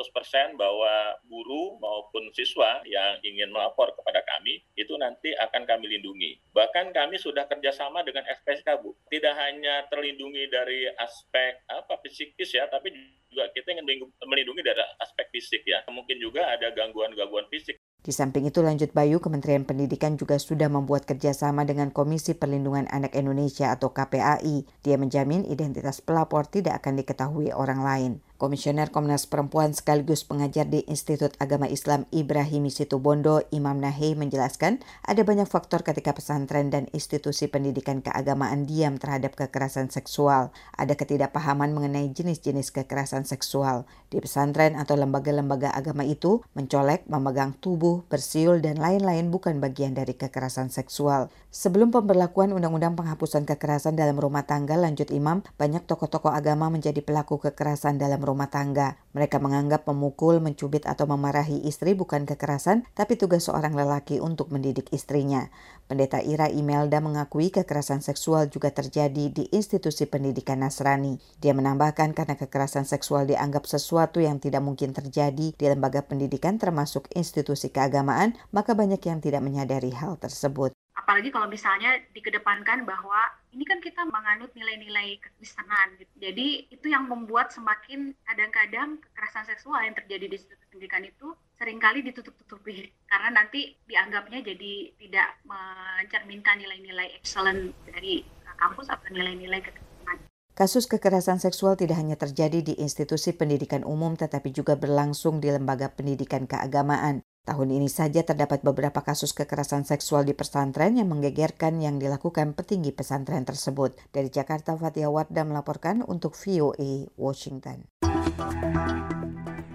bahwa 0.58 1.14
guru 1.30 1.78
maupun 1.78 2.26
siswa 2.34 2.82
yang 2.82 3.22
ingin 3.22 3.54
melapor 3.54 3.94
kepada 3.94 4.18
kami 4.26 4.66
itu 4.74 4.98
nanti 4.98 5.30
akan 5.38 5.62
kami 5.62 5.86
lindungi. 5.86 6.42
Bahkan 6.50 6.90
kami 6.90 7.22
sudah 7.22 7.46
kerjasama 7.46 8.02
dengan 8.02 8.26
SPSK 8.26 8.82
Bu. 8.82 8.98
Tidak 9.06 9.34
hanya 9.38 9.86
terlindungi 9.86 10.50
dari 10.50 10.90
aspek 10.98 11.62
apa 11.70 12.02
psikis 12.02 12.50
ya, 12.50 12.66
tapi 12.66 12.90
juga 13.30 13.46
kita 13.54 13.78
ingin 13.78 14.10
melindungi 14.26 14.66
dari 14.66 14.82
aspek 14.98 15.30
fisik 15.30 15.62
ya. 15.62 15.86
Mungkin 15.86 16.18
juga 16.18 16.50
ada 16.50 16.74
gangguan-gangguan 16.74 17.46
fisik. 17.46 17.78
Di 18.02 18.10
samping 18.10 18.50
itu 18.50 18.66
lanjut 18.66 18.90
Bayu, 18.90 19.22
Kementerian 19.22 19.62
Pendidikan 19.62 20.18
juga 20.18 20.34
sudah 20.34 20.66
membuat 20.66 21.06
kerjasama 21.06 21.62
dengan 21.62 21.94
Komisi 21.94 22.34
Perlindungan 22.34 22.90
Anak 22.90 23.14
Indonesia 23.14 23.70
atau 23.70 23.94
KPAI. 23.94 24.66
Dia 24.82 24.98
menjamin 24.98 25.46
identitas 25.46 26.02
pelapor 26.02 26.50
tidak 26.50 26.82
akan 26.82 26.98
diketahui 26.98 27.54
orang 27.54 27.86
lain. 27.86 28.12
Komisioner 28.42 28.90
Komnas 28.90 29.30
Perempuan 29.30 29.70
sekaligus 29.70 30.26
pengajar 30.26 30.66
di 30.66 30.82
Institut 30.90 31.30
Agama 31.38 31.70
Islam 31.70 32.10
Ibrahim 32.10 32.66
Situbondo, 32.74 33.46
Imam 33.54 33.78
Nahi 33.78 34.18
menjelaskan 34.18 34.82
ada 35.06 35.22
banyak 35.22 35.46
faktor 35.46 35.86
ketika 35.86 36.10
pesantren 36.10 36.66
dan 36.66 36.90
institusi 36.90 37.46
pendidikan 37.46 38.02
keagamaan 38.02 38.66
diam 38.66 38.98
terhadap 38.98 39.38
kekerasan 39.38 39.94
seksual. 39.94 40.50
Ada 40.74 40.98
ketidakpahaman 40.98 41.70
mengenai 41.70 42.10
jenis-jenis 42.10 42.74
kekerasan 42.74 43.30
seksual. 43.30 43.86
Di 44.10 44.18
pesantren 44.18 44.74
atau 44.74 44.98
lembaga-lembaga 44.98 45.70
agama 45.70 46.02
itu, 46.02 46.42
mencolek, 46.58 47.06
memegang 47.06 47.54
tubuh, 47.62 48.02
bersiul, 48.10 48.58
dan 48.58 48.82
lain-lain 48.82 49.30
bukan 49.30 49.62
bagian 49.62 49.94
dari 49.94 50.18
kekerasan 50.18 50.66
seksual. 50.66 51.30
Sebelum 51.54 51.94
pemberlakuan 51.94 52.50
Undang-Undang 52.50 52.98
Penghapusan 52.98 53.46
Kekerasan 53.46 53.94
dalam 53.94 54.18
Rumah 54.18 54.50
Tangga, 54.50 54.74
lanjut 54.74 55.14
Imam, 55.14 55.46
banyak 55.62 55.86
tokoh-tokoh 55.86 56.34
agama 56.34 56.74
menjadi 56.74 56.98
pelaku 57.06 57.38
kekerasan 57.38 58.02
dalam 58.02 58.18
rumah 58.18 58.31
rumah 58.32 58.48
tangga. 58.48 58.96
Mereka 59.12 59.38
menganggap 59.44 59.84
memukul, 59.84 60.40
mencubit, 60.40 60.88
atau 60.88 61.04
memarahi 61.04 61.68
istri 61.68 61.92
bukan 61.92 62.24
kekerasan, 62.24 62.88
tapi 62.96 63.20
tugas 63.20 63.44
seorang 63.44 63.76
lelaki 63.76 64.24
untuk 64.24 64.48
mendidik 64.48 64.88
istrinya. 64.88 65.52
Pendeta 65.84 66.24
Ira 66.24 66.48
Imelda 66.48 67.04
mengakui 67.04 67.52
kekerasan 67.52 68.00
seksual 68.00 68.48
juga 68.48 68.72
terjadi 68.72 69.28
di 69.28 69.44
institusi 69.52 70.08
pendidikan 70.08 70.64
Nasrani. 70.64 71.20
Dia 71.44 71.52
menambahkan 71.52 72.16
karena 72.16 72.40
kekerasan 72.40 72.88
seksual 72.88 73.28
dianggap 73.28 73.68
sesuatu 73.68 74.18
yang 74.18 74.40
tidak 74.40 74.64
mungkin 74.64 74.96
terjadi 74.96 75.52
di 75.52 75.64
lembaga 75.68 76.00
pendidikan 76.00 76.56
termasuk 76.56 77.12
institusi 77.12 77.68
keagamaan, 77.68 78.32
maka 78.48 78.72
banyak 78.72 79.04
yang 79.04 79.20
tidak 79.20 79.44
menyadari 79.44 79.92
hal 79.92 80.16
tersebut. 80.16 80.72
Apalagi 81.12 81.28
kalau 81.28 81.44
misalnya 81.44 82.00
dikedepankan 82.16 82.88
bahwa 82.88 83.20
ini 83.52 83.68
kan 83.68 83.84
kita 83.84 84.00
menganut 84.08 84.48
nilai-nilai 84.56 85.20
kekristenan. 85.20 86.00
Gitu. 86.00 86.08
Jadi 86.16 86.72
itu 86.72 86.88
yang 86.88 87.04
membuat 87.04 87.52
semakin 87.52 88.16
kadang-kadang 88.24 88.96
kekerasan 88.96 89.44
seksual 89.44 89.84
yang 89.84 89.92
terjadi 89.92 90.24
di 90.24 90.40
institusi 90.40 90.64
pendidikan 90.72 91.04
itu 91.04 91.36
sering 91.60 91.76
kali 91.76 92.00
ditutup-tutupi 92.00 92.88
karena 93.12 93.28
nanti 93.28 93.76
dianggapnya 93.84 94.40
jadi 94.40 94.72
tidak 94.96 95.28
mencerminkan 95.44 96.56
nilai-nilai 96.64 97.12
excellent 97.20 97.76
dari 97.92 98.24
kampus 98.56 98.88
atau 98.88 99.12
nilai-nilai 99.12 99.60
kekristenan. 99.60 100.16
Kasus 100.56 100.88
kekerasan 100.88 101.44
seksual 101.44 101.76
tidak 101.76 102.00
hanya 102.00 102.16
terjadi 102.16 102.64
di 102.64 102.80
institusi 102.80 103.36
pendidikan 103.36 103.84
umum 103.84 104.16
tetapi 104.16 104.48
juga 104.48 104.80
berlangsung 104.80 105.44
di 105.44 105.52
lembaga 105.52 105.92
pendidikan 105.92 106.48
keagamaan. 106.48 107.20
Tahun 107.42 107.74
ini 107.74 107.90
saja 107.90 108.22
terdapat 108.22 108.62
beberapa 108.62 109.02
kasus 109.02 109.34
kekerasan 109.34 109.82
seksual 109.82 110.22
di 110.22 110.30
pesantren 110.30 110.94
yang 110.94 111.10
menggegerkan 111.10 111.82
yang 111.82 111.98
dilakukan 111.98 112.54
petinggi 112.54 112.94
pesantren 112.94 113.42
tersebut. 113.42 113.98
Dari 114.14 114.30
Jakarta, 114.30 114.78
Fatia 114.78 115.10
Wardah 115.10 115.42
melaporkan 115.42 116.06
untuk 116.06 116.38
VOA 116.38 117.10
Washington. 117.18 117.90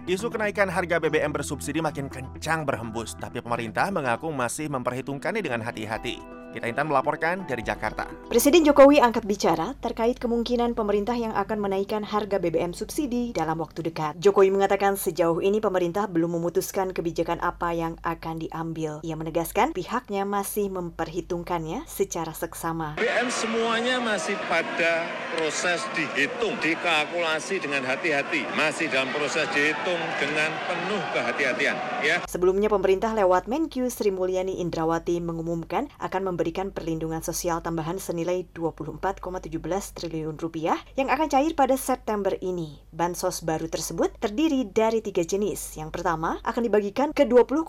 Isu 0.07 0.31
kenaikan 0.31 0.71
harga 0.71 1.03
BBM 1.03 1.35
bersubsidi 1.35 1.83
makin 1.83 2.07
kencang 2.07 2.63
berhembus, 2.63 3.19
tapi 3.19 3.43
pemerintah 3.43 3.91
mengaku 3.91 4.31
masih 4.31 4.71
memperhitungkannya 4.71 5.43
dengan 5.43 5.59
hati-hati. 5.59 6.36
Kita 6.57 6.73
Intan 6.73 6.89
melaporkan 6.89 7.45
dari 7.45 7.61
Jakarta. 7.61 8.09
Presiden 8.33 8.65
Jokowi 8.65 8.97
angkat 8.97 9.29
bicara 9.29 9.77
terkait 9.77 10.17
kemungkinan 10.17 10.73
pemerintah 10.73 11.13
yang 11.13 11.29
akan 11.37 11.61
menaikkan 11.61 12.01
harga 12.01 12.41
BBM 12.41 12.73
subsidi 12.73 13.29
dalam 13.29 13.61
waktu 13.61 13.85
dekat. 13.85 14.17
Jokowi 14.17 14.49
mengatakan 14.49 14.97
sejauh 14.97 15.37
ini 15.37 15.61
pemerintah 15.61 16.09
belum 16.09 16.41
memutuskan 16.41 16.97
kebijakan 16.97 17.37
apa 17.45 17.77
yang 17.77 17.93
akan 18.01 18.41
diambil. 18.41 19.05
Ia 19.05 19.13
menegaskan 19.13 19.77
pihaknya 19.77 20.25
masih 20.25 20.73
memperhitungkannya 20.73 21.85
secara 21.85 22.33
seksama. 22.33 22.97
BBM 22.97 23.29
semuanya 23.29 24.01
masih 24.01 24.33
pada 24.49 25.05
proses 25.37 25.85
dihitung, 25.93 26.57
dikalkulasi 26.57 27.61
dengan 27.61 27.85
hati-hati. 27.85 28.49
Masih 28.57 28.89
dalam 28.89 29.13
proses 29.13 29.45
dihitung 29.53 30.01
dengan 30.17 30.49
penuh 30.65 31.05
kehati-hatian. 31.13 31.77
Ya. 32.01 32.25
Sebelumnya 32.25 32.73
pemerintah 32.73 33.13
lewat 33.13 33.45
Menkyu 33.45 33.93
Sri 33.93 34.09
Mulyani 34.09 34.57
Indrawati 34.57 35.21
mengumumkan 35.21 35.93
akan 36.01 36.33
memberikan 36.47 36.71
perlindungan 36.71 37.19
sosial 37.19 37.59
tambahan 37.59 37.99
senilai 37.99 38.47
24,17 38.55 39.51
triliun 39.99 40.39
rupiah 40.39 40.79
yang 40.95 41.11
akan 41.11 41.27
cair 41.27 41.51
pada 41.59 41.75
September 41.75 42.39
ini. 42.39 42.79
Bansos 42.95 43.43
baru 43.43 43.67
tersebut 43.67 44.15
terdiri 44.15 44.63
dari 44.63 45.03
tiga 45.03 45.27
jenis. 45.27 45.75
Yang 45.75 45.99
pertama 45.99 46.39
akan 46.47 46.63
dibagikan 46.63 47.11
ke 47.11 47.27
20,65 47.27 47.67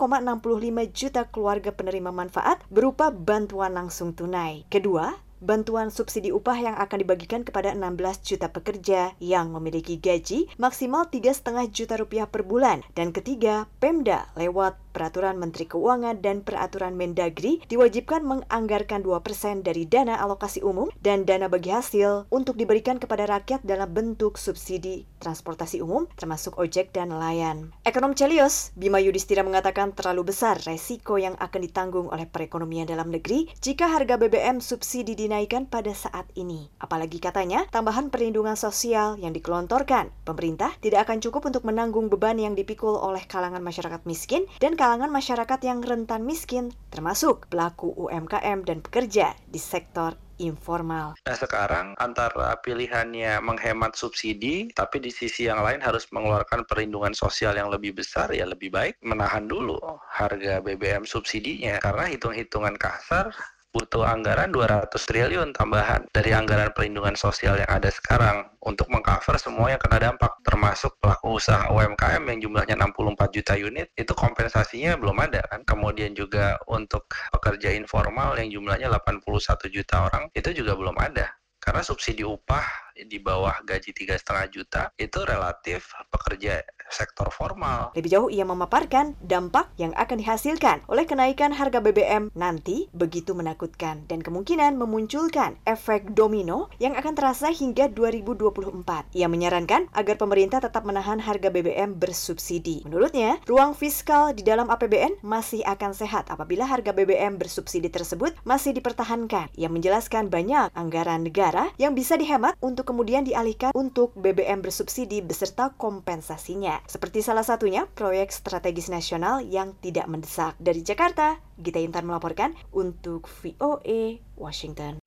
juta 0.95 1.27
keluarga 1.27 1.75
penerima 1.75 2.15
manfaat 2.15 2.63
berupa 2.71 3.11
bantuan 3.11 3.75
langsung 3.75 4.15
tunai. 4.15 4.63
Kedua, 4.71 5.11
bantuan 5.39 5.91
subsidi 5.91 6.29
upah 6.31 6.59
yang 6.59 6.75
akan 6.75 7.03
dibagikan 7.03 7.41
kepada 7.47 7.71
16 7.75 8.23
juta 8.23 8.51
pekerja 8.51 9.15
yang 9.23 9.51
memiliki 9.55 9.99
gaji 9.99 10.51
maksimal 10.59 11.07
3,5 11.07 11.71
juta 11.71 11.95
rupiah 11.95 12.27
per 12.27 12.43
bulan. 12.43 12.83
Dan 12.95 13.15
ketiga, 13.15 13.67
Pemda 13.79 14.31
lewat 14.35 14.77
Peraturan 14.89 15.37
Menteri 15.37 15.69
Keuangan 15.69 16.19
dan 16.19 16.41
Peraturan 16.41 16.97
Mendagri 16.97 17.61
diwajibkan 17.69 18.25
menganggarkan 18.25 19.05
2% 19.05 19.61
dari 19.61 19.85
dana 19.85 20.17
alokasi 20.17 20.65
umum 20.65 20.89
dan 20.99 21.23
dana 21.23 21.45
bagi 21.47 21.69
hasil 21.69 22.25
untuk 22.33 22.57
diberikan 22.57 22.97
kepada 22.97 23.29
rakyat 23.29 23.61
dalam 23.63 23.87
bentuk 23.93 24.35
subsidi 24.35 25.05
transportasi 25.21 25.79
umum 25.79 26.09
termasuk 26.17 26.57
ojek 26.57 26.89
dan 26.89 27.13
nelayan. 27.13 27.69
Ekonom 27.85 28.17
Celios, 28.17 28.73
Bima 28.73 28.97
Yudhistira 28.97 29.45
mengatakan 29.45 29.93
terlalu 29.93 30.33
besar 30.33 30.57
resiko 30.65 31.21
yang 31.21 31.37
akan 31.37 31.61
ditanggung 31.61 32.07
oleh 32.09 32.25
perekonomian 32.25 32.89
dalam 32.89 33.13
negeri 33.13 33.47
jika 33.61 33.87
harga 33.93 34.17
BBM 34.17 34.59
subsidi 34.59 35.13
dinaikkan 35.29 35.69
pada 35.69 35.93
saat 35.93 36.25
ini. 36.33 36.73
Apalagi 36.81 37.21
katanya, 37.21 37.69
tambahan 37.69 38.09
perlindungan 38.09 38.57
sosial 38.57 39.13
yang 39.21 39.29
dikelontorkan 39.29 40.09
pemerintah 40.25 40.73
tidak 40.81 41.05
akan 41.05 41.21
cukup 41.21 41.53
untuk 41.53 41.69
menanggung 41.69 42.09
beban 42.09 42.41
yang 42.41 42.57
dipikul 42.57 42.97
oleh 42.97 43.21
kalangan 43.29 43.61
masyarakat 43.61 44.01
miskin 44.09 44.49
dan 44.57 44.73
kalangan 44.73 45.13
masyarakat 45.13 45.61
yang 45.61 45.85
rentan 45.85 46.25
miskin, 46.25 46.73
termasuk 46.89 47.45
pelaku 47.53 47.93
UMKM 47.93 48.65
dan 48.65 48.81
pekerja 48.81 49.37
di 49.45 49.61
sektor 49.61 50.17
informal. 50.39 51.19
Nah 51.27 51.37
sekarang 51.37 51.93
antara 51.99 52.55
pilihannya 52.63 53.43
menghemat 53.43 53.93
subsidi, 53.93 54.71
tapi 54.73 55.03
di 55.03 55.11
sisi 55.11 55.45
yang 55.45 55.61
lain 55.61 55.83
harus 55.83 56.07
mengeluarkan 56.09 56.65
perlindungan 56.65 57.13
sosial 57.13 57.53
yang 57.59 57.69
lebih 57.69 57.93
besar, 57.93 58.31
ya 58.31 58.47
lebih 58.47 58.73
baik 58.73 58.97
menahan 59.03 59.45
dulu 59.45 59.77
harga 60.09 60.63
BBM 60.63 61.05
subsidinya. 61.05 61.77
Karena 61.83 62.09
hitung-hitungan 62.09 62.79
kasar 62.79 63.35
butuh 63.69 64.01
anggaran 64.01 64.49
200 64.49 64.89
triliun 64.97 65.53
tambahan 65.53 66.09
dari 66.09 66.33
anggaran 66.33 66.73
perlindungan 66.73 67.13
sosial 67.13 67.53
yang 67.53 67.69
ada 67.69 67.93
sekarang 67.93 68.49
untuk 68.65 68.89
mengcover 68.89 69.37
semua 69.37 69.69
yang 69.69 69.81
kena 69.81 70.09
dampak 70.09 70.41
termasuk 70.41 70.97
pelaku 70.97 71.37
usaha 71.37 71.69
UMKM 71.69 72.23
yang 72.33 72.39
jumlahnya 72.49 72.75
64 72.81 73.29
juta 73.29 73.53
unit 73.53 73.87
itu 73.93 74.13
kompensasinya 74.17 74.97
belum 74.97 75.17
ada 75.21 75.45
kan? 75.45 75.61
Kemudian 75.61 76.17
juga 76.17 76.57
untuk 76.65 77.05
pekerja 77.29 77.69
informal 77.77 78.33
yang 78.41 78.49
jumlahnya 78.49 78.89
81 78.89 79.21
juta 79.69 79.95
orang 80.09 80.25
itu 80.33 80.49
juga 80.49 80.73
belum 80.73 80.97
ada. 80.97 81.29
Karena 81.59 81.83
subsidi 81.83 82.23
upah 82.23 82.95
di 82.95 83.19
bawah 83.19 83.61
gaji 83.61 83.91
tiga 83.91 84.15
setengah 84.15 84.47
juta 84.49 84.81
itu 84.97 85.19
relatif 85.27 85.91
pekerja 86.09 86.63
sektor 86.89 87.29
formal. 87.29 87.93
Lebih 87.93 88.09
jauh 88.09 88.29
ia 88.29 88.43
memaparkan 88.43 89.13
dampak 89.21 89.69
yang 89.77 89.93
akan 89.95 90.17
dihasilkan 90.19 90.83
oleh 90.89 91.05
kenaikan 91.05 91.53
harga 91.53 91.79
BBM 91.79 92.33
nanti 92.33 92.89
begitu 92.91 93.37
menakutkan 93.37 94.05
dan 94.09 94.25
kemungkinan 94.25 94.75
memunculkan 94.75 95.55
efek 95.63 96.11
domino 96.17 96.67
yang 96.81 96.97
akan 96.97 97.13
terasa 97.13 97.53
hingga 97.53 97.87
2024. 97.93 99.13
Ia 99.15 99.27
menyarankan 99.29 99.93
agar 99.93 100.15
pemerintah 100.17 100.59
tetap 100.59 100.83
menahan 100.83 101.21
harga 101.21 101.53
BBM 101.53 102.01
bersubsidi. 102.01 102.83
Menurutnya, 102.83 103.37
ruang 103.45 103.77
fiskal 103.77 104.33
di 104.33 104.41
dalam 104.41 104.67
APBN 104.67 105.21
masih 105.21 105.61
akan 105.63 105.93
sehat 105.93 106.33
apabila 106.33 106.65
harga 106.65 106.91
BBM 106.91 107.37
bersubsidi 107.37 107.87
tersebut 107.93 108.33
masih 108.43 108.73
dipertahankan. 108.73 109.53
Ia 109.53 109.69
menjelaskan 109.69 110.33
banyak 110.33 110.73
anggaran 110.73 111.27
negara 111.27 111.69
yang 111.77 111.93
bisa 111.93 112.17
dihemat 112.17 112.57
untuk 112.59 112.89
kemudian 112.89 113.21
dialihkan 113.27 113.71
untuk 113.77 114.15
BBM 114.17 114.65
bersubsidi 114.65 115.21
beserta 115.21 115.71
kompensasinya. 115.77 116.78
Seperti 116.85 117.19
salah 117.25 117.43
satunya 117.43 117.89
proyek 117.89 118.31
strategis 118.31 118.87
nasional 118.87 119.43
yang 119.43 119.75
tidak 119.81 120.07
mendesak. 120.07 120.55
Dari 120.61 120.85
Jakarta, 120.85 121.41
Gita 121.59 121.81
Intan 121.81 122.07
melaporkan 122.07 122.55
untuk 122.71 123.27
VOA 123.27 124.21
Washington. 124.37 125.01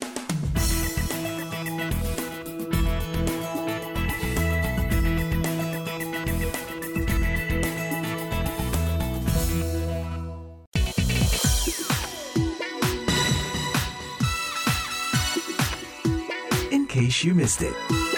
In 16.73 16.89
case 16.89 17.25
you 17.25 17.35
missed 17.35 17.61
it. 17.61 18.12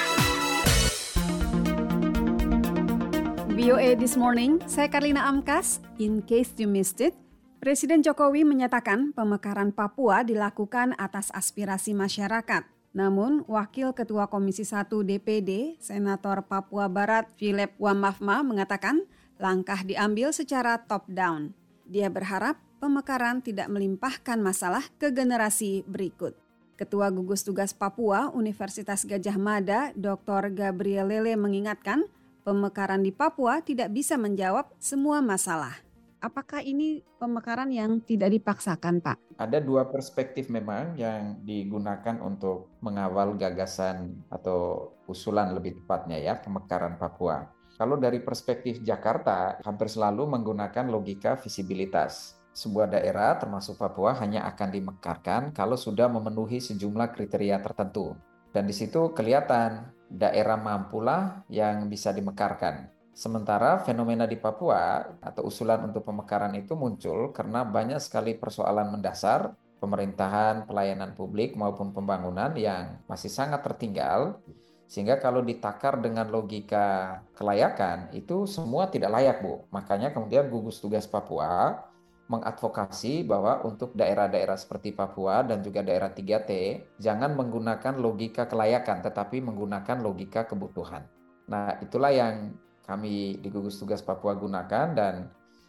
VOA 3.64 3.96
This 3.96 4.12
Morning, 4.20 4.60
saya 4.68 4.92
Karlina 4.92 5.24
Amkas. 5.24 5.80
In 5.96 6.20
case 6.20 6.52
you 6.60 6.68
missed 6.68 7.00
it, 7.00 7.16
Presiden 7.64 8.04
Jokowi 8.04 8.44
menyatakan 8.44 9.16
pemekaran 9.16 9.72
Papua 9.72 10.20
dilakukan 10.20 10.92
atas 11.00 11.32
aspirasi 11.32 11.96
masyarakat. 11.96 12.68
Namun, 12.92 13.40
Wakil 13.48 13.96
Ketua 13.96 14.28
Komisi 14.28 14.68
1 14.68 14.84
DPD, 15.08 15.80
Senator 15.80 16.44
Papua 16.44 16.92
Barat 16.92 17.24
Philip 17.40 17.72
Wamafma 17.80 18.44
mengatakan 18.44 19.08
langkah 19.40 19.80
diambil 19.80 20.36
secara 20.36 20.84
top-down. 20.84 21.56
Dia 21.88 22.12
berharap 22.12 22.60
pemekaran 22.84 23.40
tidak 23.40 23.72
melimpahkan 23.72 24.44
masalah 24.44 24.84
ke 25.00 25.08
generasi 25.08 25.88
berikut. 25.88 26.36
Ketua 26.76 27.08
Gugus 27.08 27.40
Tugas 27.48 27.72
Papua 27.72 28.28
Universitas 28.28 29.08
Gajah 29.08 29.40
Mada, 29.40 29.96
Dr. 29.96 30.52
Gabriel 30.52 31.08
Lele 31.08 31.32
mengingatkan 31.40 32.04
pemekaran 32.44 33.00
di 33.00 33.10
Papua 33.10 33.64
tidak 33.64 33.90
bisa 33.90 34.20
menjawab 34.20 34.68
semua 34.76 35.24
masalah. 35.24 35.72
Apakah 36.20 36.64
ini 36.64 37.04
pemekaran 37.20 37.68
yang 37.68 38.00
tidak 38.00 38.32
dipaksakan, 38.32 39.00
Pak? 39.04 39.36
Ada 39.36 39.60
dua 39.60 39.84
perspektif 39.88 40.48
memang 40.48 40.96
yang 40.96 41.40
digunakan 41.44 42.16
untuk 42.24 42.72
mengawal 42.80 43.36
gagasan 43.36 44.24
atau 44.32 44.92
usulan 45.04 45.52
lebih 45.52 45.84
tepatnya 45.84 46.16
ya 46.16 46.32
pemekaran 46.40 46.96
Papua. 46.96 47.44
Kalau 47.76 48.00
dari 48.00 48.24
perspektif 48.24 48.80
Jakarta, 48.80 49.60
hampir 49.66 49.90
selalu 49.90 50.24
menggunakan 50.30 50.88
logika 50.88 51.36
visibilitas. 51.36 52.40
Sebuah 52.54 52.86
daerah 52.86 53.36
termasuk 53.36 53.76
Papua 53.76 54.14
hanya 54.22 54.46
akan 54.48 54.68
dimekarkan 54.70 55.42
kalau 55.50 55.74
sudah 55.74 56.06
memenuhi 56.08 56.62
sejumlah 56.62 57.10
kriteria 57.12 57.58
tertentu. 57.60 58.14
Dan 58.54 58.70
di 58.70 58.72
situ 58.72 59.10
kelihatan 59.10 59.90
daerah 60.10 60.60
mampulah 60.60 61.44
yang 61.48 61.88
bisa 61.88 62.12
dimekarkan. 62.12 62.90
Sementara 63.14 63.78
fenomena 63.78 64.26
di 64.26 64.34
Papua 64.34 65.06
atau 65.22 65.46
usulan 65.46 65.86
untuk 65.86 66.02
pemekaran 66.02 66.50
itu 66.58 66.74
muncul 66.74 67.30
karena 67.30 67.62
banyak 67.62 68.02
sekali 68.02 68.34
persoalan 68.34 68.90
mendasar 68.90 69.54
pemerintahan, 69.78 70.66
pelayanan 70.66 71.14
publik 71.14 71.54
maupun 71.54 71.94
pembangunan 71.94 72.50
yang 72.58 72.98
masih 73.06 73.30
sangat 73.30 73.62
tertinggal 73.62 74.42
sehingga 74.90 75.16
kalau 75.22 75.40
ditakar 75.40 76.02
dengan 76.02 76.28
logika 76.28 77.20
kelayakan 77.38 78.12
itu 78.12 78.44
semua 78.50 78.90
tidak 78.90 79.14
layak, 79.14 79.40
Bu. 79.40 79.64
Makanya 79.72 80.12
kemudian 80.12 80.50
gugus 80.50 80.82
tugas 80.82 81.08
Papua 81.08 81.86
mengadvokasi 82.24 83.28
bahwa 83.28 83.60
untuk 83.68 83.92
daerah-daerah 83.92 84.56
seperti 84.56 84.96
Papua 84.96 85.44
dan 85.44 85.60
juga 85.60 85.84
daerah 85.84 86.08
3T 86.08 86.50
jangan 86.96 87.36
menggunakan 87.36 88.00
logika 88.00 88.48
kelayakan 88.48 89.04
tetapi 89.04 89.44
menggunakan 89.44 90.00
logika 90.00 90.48
kebutuhan. 90.48 91.04
Nah, 91.52 91.76
itulah 91.84 92.08
yang 92.08 92.56
kami 92.88 93.36
di 93.40 93.48
gugus 93.52 93.76
tugas 93.76 94.00
Papua 94.00 94.32
gunakan 94.32 94.86
dan 94.96 95.14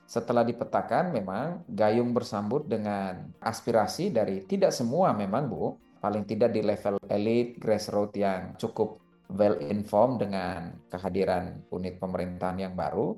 setelah 0.06 0.46
dipetakan 0.46 1.12
memang 1.12 1.66
gayung 1.68 2.14
bersambut 2.16 2.70
dengan 2.70 3.36
aspirasi 3.42 4.14
dari 4.14 4.46
tidak 4.46 4.72
semua 4.72 5.12
memang 5.12 5.50
Bu, 5.50 5.76
paling 6.00 6.24
tidak 6.24 6.54
di 6.54 6.62
level 6.62 7.02
elit 7.10 7.58
grassroots 7.58 8.16
yang 8.16 8.54
cukup 8.56 9.02
well 9.34 9.58
informed 9.58 10.22
dengan 10.22 10.78
kehadiran 10.94 11.66
unit 11.74 11.98
pemerintahan 11.98 12.70
yang 12.70 12.78
baru 12.78 13.18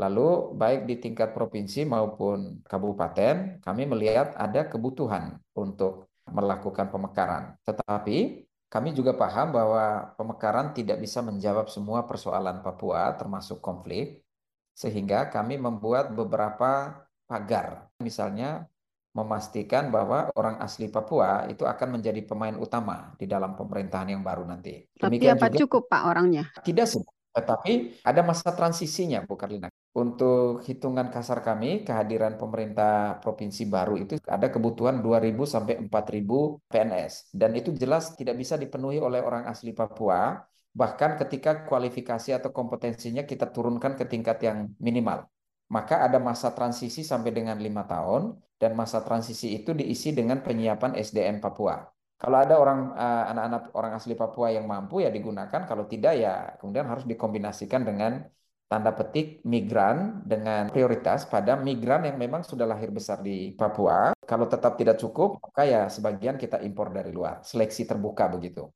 Lalu 0.00 0.56
baik 0.56 0.88
di 0.88 0.96
tingkat 0.96 1.36
provinsi 1.36 1.84
maupun 1.84 2.64
kabupaten, 2.64 3.60
kami 3.60 3.84
melihat 3.84 4.32
ada 4.40 4.64
kebutuhan 4.64 5.36
untuk 5.52 6.08
melakukan 6.24 6.88
pemekaran. 6.88 7.52
Tetapi 7.68 8.48
kami 8.72 8.96
juga 8.96 9.12
paham 9.12 9.52
bahwa 9.52 10.16
pemekaran 10.16 10.72
tidak 10.72 11.04
bisa 11.04 11.20
menjawab 11.20 11.68
semua 11.68 12.08
persoalan 12.08 12.64
Papua 12.64 13.12
termasuk 13.12 13.60
konflik, 13.60 14.24
sehingga 14.72 15.28
kami 15.28 15.60
membuat 15.60 16.16
beberapa 16.16 17.04
pagar. 17.28 17.92
Misalnya 18.00 18.64
memastikan 19.12 19.90
bahwa 19.90 20.30
orang 20.38 20.62
asli 20.62 20.88
Papua 20.88 21.44
itu 21.50 21.66
akan 21.66 21.98
menjadi 22.00 22.22
pemain 22.24 22.54
utama 22.56 23.12
di 23.18 23.26
dalam 23.28 23.58
pemerintahan 23.58 24.16
yang 24.16 24.22
baru 24.24 24.48
nanti. 24.48 24.86
Demikian 24.96 25.36
Tapi 25.36 25.44
apa 25.44 25.46
juga, 25.50 25.60
cukup 25.66 25.82
Pak 25.90 26.02
orangnya? 26.08 26.44
Tidak 26.62 26.86
semua. 26.88 27.12
Tetapi 27.30 28.02
ada 28.02 28.20
masa 28.26 28.50
transisinya, 28.50 29.22
Bu 29.22 29.38
Karlina. 29.38 29.70
Untuk 29.94 30.66
hitungan 30.66 31.10
kasar 31.10 31.42
kami, 31.42 31.86
kehadiran 31.86 32.34
pemerintah 32.38 33.18
provinsi 33.22 33.66
baru 33.66 33.98
itu 33.98 34.18
ada 34.26 34.50
kebutuhan 34.50 35.02
2.000 35.02 35.46
sampai 35.46 35.74
4.000 35.78 36.58
PNS. 36.66 37.30
Dan 37.30 37.54
itu 37.54 37.70
jelas 37.74 38.14
tidak 38.18 38.38
bisa 38.38 38.54
dipenuhi 38.58 38.98
oleh 38.98 39.22
orang 39.22 39.46
asli 39.46 39.70
Papua, 39.70 40.42
bahkan 40.70 41.18
ketika 41.18 41.66
kualifikasi 41.66 42.34
atau 42.34 42.50
kompetensinya 42.50 43.22
kita 43.26 43.50
turunkan 43.50 43.98
ke 43.98 44.06
tingkat 44.06 44.38
yang 44.42 44.70
minimal. 44.78 45.26
Maka 45.70 46.02
ada 46.02 46.18
masa 46.18 46.50
transisi 46.50 47.06
sampai 47.06 47.30
dengan 47.30 47.58
lima 47.58 47.86
tahun, 47.86 48.34
dan 48.58 48.74
masa 48.74 49.00
transisi 49.06 49.54
itu 49.54 49.70
diisi 49.70 50.10
dengan 50.10 50.42
penyiapan 50.42 50.98
SDM 50.98 51.38
Papua. 51.38 51.80
Kalau 52.20 52.36
ada 52.36 52.60
orang 52.60 52.92
uh, 52.92 53.24
anak-anak 53.32 53.62
orang 53.72 53.92
asli 53.96 54.12
Papua 54.12 54.52
yang 54.52 54.68
mampu 54.68 55.00
ya 55.00 55.08
digunakan, 55.08 55.64
kalau 55.64 55.88
tidak 55.88 56.20
ya 56.20 56.52
kemudian 56.60 56.84
harus 56.84 57.08
dikombinasikan 57.08 57.80
dengan 57.80 58.28
tanda 58.70 58.92
petik 58.92 59.42
migran 59.42 60.22
dengan 60.22 60.68
prioritas 60.68 61.26
pada 61.26 61.56
migran 61.56 62.06
yang 62.06 62.20
memang 62.20 62.44
sudah 62.44 62.68
lahir 62.68 62.92
besar 62.92 63.24
di 63.24 63.56
Papua. 63.56 64.12
Kalau 64.20 64.46
tetap 64.46 64.76
tidak 64.76 65.00
cukup, 65.00 65.42
maka 65.42 65.66
ya 65.66 65.82
sebagian 65.88 66.36
kita 66.36 66.62
impor 66.62 66.92
dari 66.94 67.10
luar. 67.10 67.40
Seleksi 67.40 67.88
terbuka 67.88 68.30
begitu. 68.30 68.68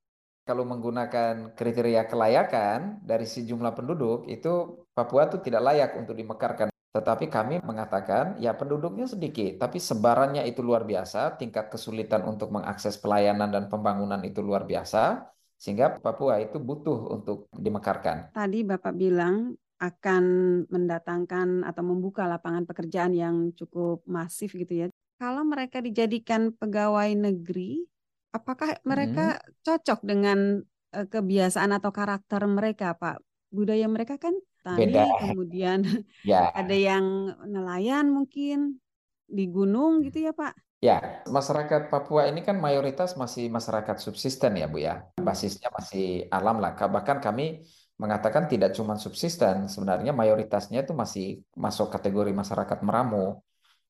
Kalau 0.42 0.66
menggunakan 0.66 1.54
kriteria 1.54 2.11
kelayakan 2.11 3.07
dari 3.07 3.28
sejumlah 3.28 3.72
penduduk, 3.76 4.26
itu 4.26 4.83
Papua 4.96 5.30
itu 5.30 5.38
tidak 5.44 5.62
layak 5.62 5.90
untuk 6.00 6.16
dimekarkan. 6.16 6.73
Tetapi 6.94 7.26
kami 7.26 7.59
mengatakan, 7.59 8.38
ya 8.38 8.54
penduduknya 8.54 9.11
sedikit, 9.11 9.59
tapi 9.59 9.83
sebarannya 9.83 10.46
itu 10.46 10.62
luar 10.62 10.87
biasa, 10.87 11.35
tingkat 11.35 11.66
kesulitan 11.66 12.22
untuk 12.22 12.54
mengakses 12.54 12.94
pelayanan 13.02 13.50
dan 13.50 13.66
pembangunan 13.66 14.22
itu 14.22 14.38
luar 14.38 14.62
biasa, 14.62 15.26
sehingga 15.59 15.98
Papua 15.98 16.38
itu 16.38 16.62
butuh 16.62 17.11
untuk 17.11 17.50
dimekarkan. 17.50 18.30
Tadi 18.30 18.62
Bapak 18.62 18.94
bilang 18.94 19.59
akan 19.83 20.24
mendatangkan 20.70 21.66
atau 21.66 21.83
membuka 21.83 22.30
lapangan 22.30 22.62
pekerjaan 22.62 23.11
yang 23.11 23.50
cukup 23.59 24.07
masif 24.07 24.54
gitu 24.54 24.87
ya. 24.87 24.87
Kalau 25.18 25.42
mereka 25.42 25.83
dijadikan 25.83 26.54
pegawai 26.54 27.11
negeri, 27.11 27.90
apakah 28.30 28.78
mereka 28.87 29.42
hmm. 29.42 29.66
cocok 29.66 30.00
dengan 30.07 30.62
eh, 30.94 31.07
kebiasaan 31.11 31.74
atau 31.74 31.90
karakter 31.90 32.46
mereka, 32.46 32.94
Pak? 32.94 33.18
Budaya 33.50 33.90
mereka 33.90 34.14
kan 34.14 34.38
tani, 34.64 34.88
Beda. 34.88 35.05
kemudian 35.20 35.85
ya. 36.24 36.48
ada 36.57 36.72
yang 36.72 37.37
nelayan 37.44 38.09
mungkin 38.09 38.81
di 39.29 39.44
gunung 39.53 40.00
gitu 40.00 40.24
ya 40.24 40.33
Pak? 40.33 40.57
Ya, 40.85 41.24
masyarakat 41.24 41.88
Papua 41.88 42.29
ini 42.29 42.44
kan 42.44 42.61
mayoritas 42.61 43.16
masih 43.16 43.48
masyarakat 43.48 43.96
subsisten 44.05 44.53
ya 44.61 44.68
Bu 44.68 44.85
ya. 44.85 45.05
Basisnya 45.16 45.72
masih 45.72 46.29
alam 46.29 46.61
lah. 46.61 46.77
Bahkan 46.77 47.24
kami 47.24 47.64
mengatakan 47.96 48.44
tidak 48.53 48.77
cuma 48.77 49.00
subsisten, 49.00 49.64
sebenarnya 49.70 50.12
mayoritasnya 50.12 50.85
itu 50.85 50.92
masih 50.92 51.40
masuk 51.57 51.88
kategori 51.88 52.37
masyarakat 52.37 52.85
meramu. 52.85 53.40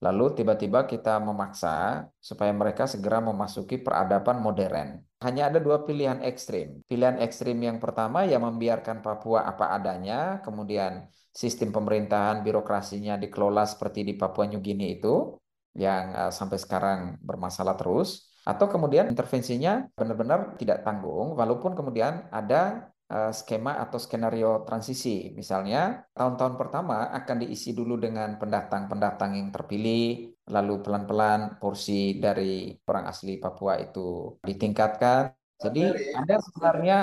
Lalu 0.04 0.38
tiba-tiba 0.38 0.86
kita 0.86 1.18
memaksa 1.18 2.06
supaya 2.22 2.52
mereka 2.54 2.86
segera 2.86 3.18
memasuki 3.18 3.80
peradaban 3.80 4.38
modern. 4.38 5.02
Hanya 5.24 5.48
ada 5.48 5.56
dua 5.56 5.88
pilihan 5.88 6.20
ekstrim. 6.20 6.84
Pilihan 6.84 7.16
ekstrim 7.24 7.56
yang 7.56 7.80
pertama 7.80 8.28
yang 8.28 8.44
membiarkan 8.44 9.00
Papua 9.00 9.48
apa 9.48 9.72
adanya, 9.72 10.44
kemudian 10.44 11.08
sistem 11.32 11.72
pemerintahan 11.72 12.44
birokrasinya 12.44 13.16
dikelola 13.16 13.64
seperti 13.64 14.04
di 14.04 14.12
Papua 14.20 14.44
New 14.52 14.60
Guinea 14.60 15.00
itu, 15.00 15.40
yang 15.72 16.12
uh, 16.12 16.32
sampai 16.32 16.60
sekarang 16.60 17.16
bermasalah 17.24 17.74
terus. 17.80 18.36
Atau 18.44 18.68
kemudian 18.68 19.08
intervensinya 19.08 19.88
benar-benar 19.96 20.60
tidak 20.60 20.84
tanggung, 20.84 21.32
walaupun 21.32 21.72
kemudian 21.72 22.28
ada 22.28 22.92
Eh, 23.04 23.32
skema 23.36 23.78
atau 23.78 24.00
skenario 24.00 24.66
transisi. 24.66 25.30
Misalnya, 25.38 26.02
tahun-tahun 26.16 26.58
pertama 26.58 27.12
akan 27.14 27.46
diisi 27.46 27.70
dulu 27.70 27.94
dengan 28.00 28.40
pendatang-pendatang 28.42 29.38
yang 29.38 29.54
terpilih, 29.54 30.33
lalu 30.50 30.84
pelan-pelan 30.84 31.56
porsi 31.56 32.20
dari 32.20 32.72
orang 32.84 33.08
asli 33.08 33.40
Papua 33.40 33.80
itu 33.80 34.36
ditingkatkan. 34.44 35.32
Jadi 35.56 36.12
ada 36.12 36.36
sebenarnya 36.42 36.98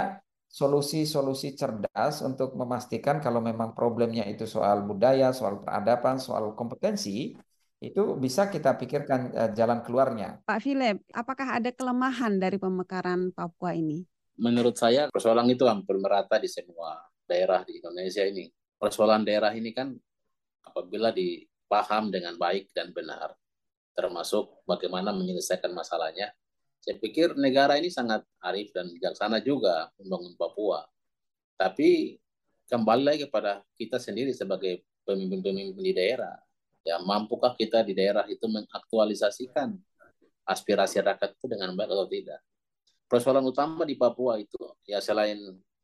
solusi-solusi 0.51 1.55
cerdas 1.55 2.21
untuk 2.21 2.53
memastikan 2.59 3.23
kalau 3.23 3.39
memang 3.39 3.71
problemnya 3.71 4.27
itu 4.27 4.43
soal 4.43 4.83
budaya, 4.83 5.31
soal 5.31 5.63
peradaban, 5.63 6.19
soal 6.19 6.53
kompetensi, 6.53 7.33
itu 7.81 8.03
bisa 8.19 8.51
kita 8.51 8.77
pikirkan 8.77 9.21
uh, 9.33 9.49
jalan 9.55 9.81
keluarnya. 9.81 10.43
Pak 10.45 10.59
Philip, 10.61 11.01
apakah 11.15 11.57
ada 11.57 11.71
kelemahan 11.73 12.37
dari 12.37 12.61
pemekaran 12.61 13.33
Papua 13.33 13.73
ini? 13.73 14.05
menurut 14.41 14.73
saya 14.73 15.05
persoalan 15.13 15.45
itu 15.53 15.69
hampir 15.69 15.93
merata 16.01 16.41
di 16.41 16.49
semua 16.49 16.97
daerah 17.29 17.61
di 17.61 17.77
Indonesia 17.77 18.25
ini. 18.25 18.49
Persoalan 18.81 19.21
daerah 19.21 19.53
ini 19.53 19.69
kan 19.69 19.93
apabila 20.65 21.13
dipaham 21.71 22.11
dengan 22.11 22.35
baik 22.35 22.75
dan 22.75 22.91
benar, 22.91 23.31
termasuk 23.95 24.59
bagaimana 24.67 25.15
menyelesaikan 25.15 25.71
masalahnya, 25.71 26.35
saya 26.83 26.99
pikir 26.99 27.39
negara 27.39 27.79
ini 27.79 27.87
sangat 27.87 28.27
arif 28.43 28.75
dan 28.75 28.91
bijaksana 28.91 29.39
juga 29.39 29.87
membangun 29.95 30.35
Papua. 30.35 30.83
Tapi 31.55 32.19
kembali 32.67 33.03
lagi 33.07 33.19
kepada 33.23 33.63
kita 33.79 34.03
sendiri 34.03 34.35
sebagai 34.35 34.83
pemimpin-pemimpin 35.07 35.79
di 35.79 35.95
daerah. 35.95 36.35
Ya, 36.83 36.99
mampukah 36.99 37.55
kita 37.55 37.87
di 37.87 37.95
daerah 37.95 38.27
itu 38.27 38.51
mengaktualisasikan 38.51 39.71
aspirasi 40.43 40.99
rakyat 40.99 41.39
itu 41.39 41.47
dengan 41.47 41.71
baik 41.71 41.87
atau 41.87 42.03
tidak? 42.11 42.43
persoalan 43.07 43.43
utama 43.43 43.83
di 43.83 43.99
Papua 43.99 44.39
itu 44.39 44.55
ya 44.87 45.03
selain 45.03 45.35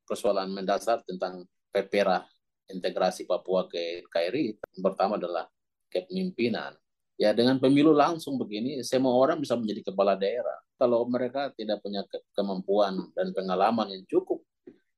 persoalan 0.07 0.47
mendasar 0.47 1.03
tentang 1.03 1.43
pepera 1.75 2.23
integrasi 2.71 3.27
Papua 3.27 3.67
ke 3.67 4.07
KRI 4.07 4.55
pertama 4.79 5.19
adalah 5.19 5.43
kepemimpinan 5.91 6.75
ya 7.17 7.33
dengan 7.33 7.57
pemilu 7.57 7.91
langsung 7.95 8.37
begini 8.37 8.83
semua 8.85 9.13
orang 9.17 9.41
bisa 9.41 9.57
menjadi 9.57 9.91
kepala 9.91 10.13
daerah 10.13 10.57
kalau 10.77 11.03
mereka 11.09 11.49
tidak 11.57 11.81
punya 11.81 12.05
ke 12.05 12.21
kemampuan 12.37 13.09
dan 13.17 13.33
pengalaman 13.33 13.89
yang 13.93 14.03
cukup 14.05 14.43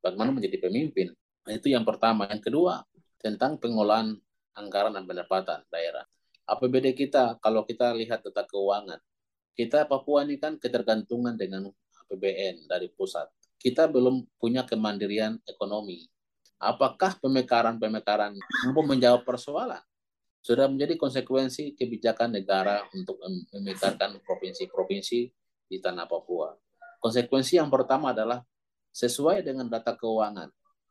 bagaimana 0.03 0.35
menjadi 0.35 0.67
pemimpin 0.67 1.15
nah, 1.47 1.53
itu 1.55 1.71
yang 1.71 1.87
pertama 1.87 2.27
yang 2.27 2.43
kedua 2.43 2.83
tentang 3.19 3.55
pengolahan 3.55 4.15
anggaran 4.55 4.91
dan 4.91 5.07
pendapatan 5.07 5.63
daerah 5.71 6.03
APBD 6.49 6.97
kita 6.97 7.39
kalau 7.39 7.63
kita 7.63 7.95
lihat 7.95 8.25
tata 8.25 8.43
keuangan 8.43 8.99
kita 9.59 9.83
Papua 9.83 10.23
ini 10.23 10.39
kan 10.39 10.55
ketergantungan 10.55 11.35
dengan 11.35 11.67
APBN 12.07 12.71
dari 12.71 12.87
pusat. 12.95 13.27
Kita 13.59 13.91
belum 13.91 14.23
punya 14.39 14.63
kemandirian 14.63 15.35
ekonomi. 15.43 16.07
Apakah 16.63 17.19
pemekaran-pemekaran 17.19 18.39
mampu 18.39 18.81
menjawab 18.87 19.27
persoalan? 19.27 19.83
Sudah 20.39 20.71
menjadi 20.71 20.95
konsekuensi 20.95 21.75
kebijakan 21.75 22.39
negara 22.39 22.87
untuk 22.95 23.19
memekarkan 23.53 24.23
provinsi-provinsi 24.23 25.19
di 25.67 25.77
tanah 25.77 26.07
Papua. 26.07 26.55
Konsekuensi 26.99 27.59
yang 27.59 27.67
pertama 27.67 28.15
adalah 28.15 28.43
sesuai 28.91 29.45
dengan 29.45 29.67
data 29.67 29.95
keuangan, 29.95 30.49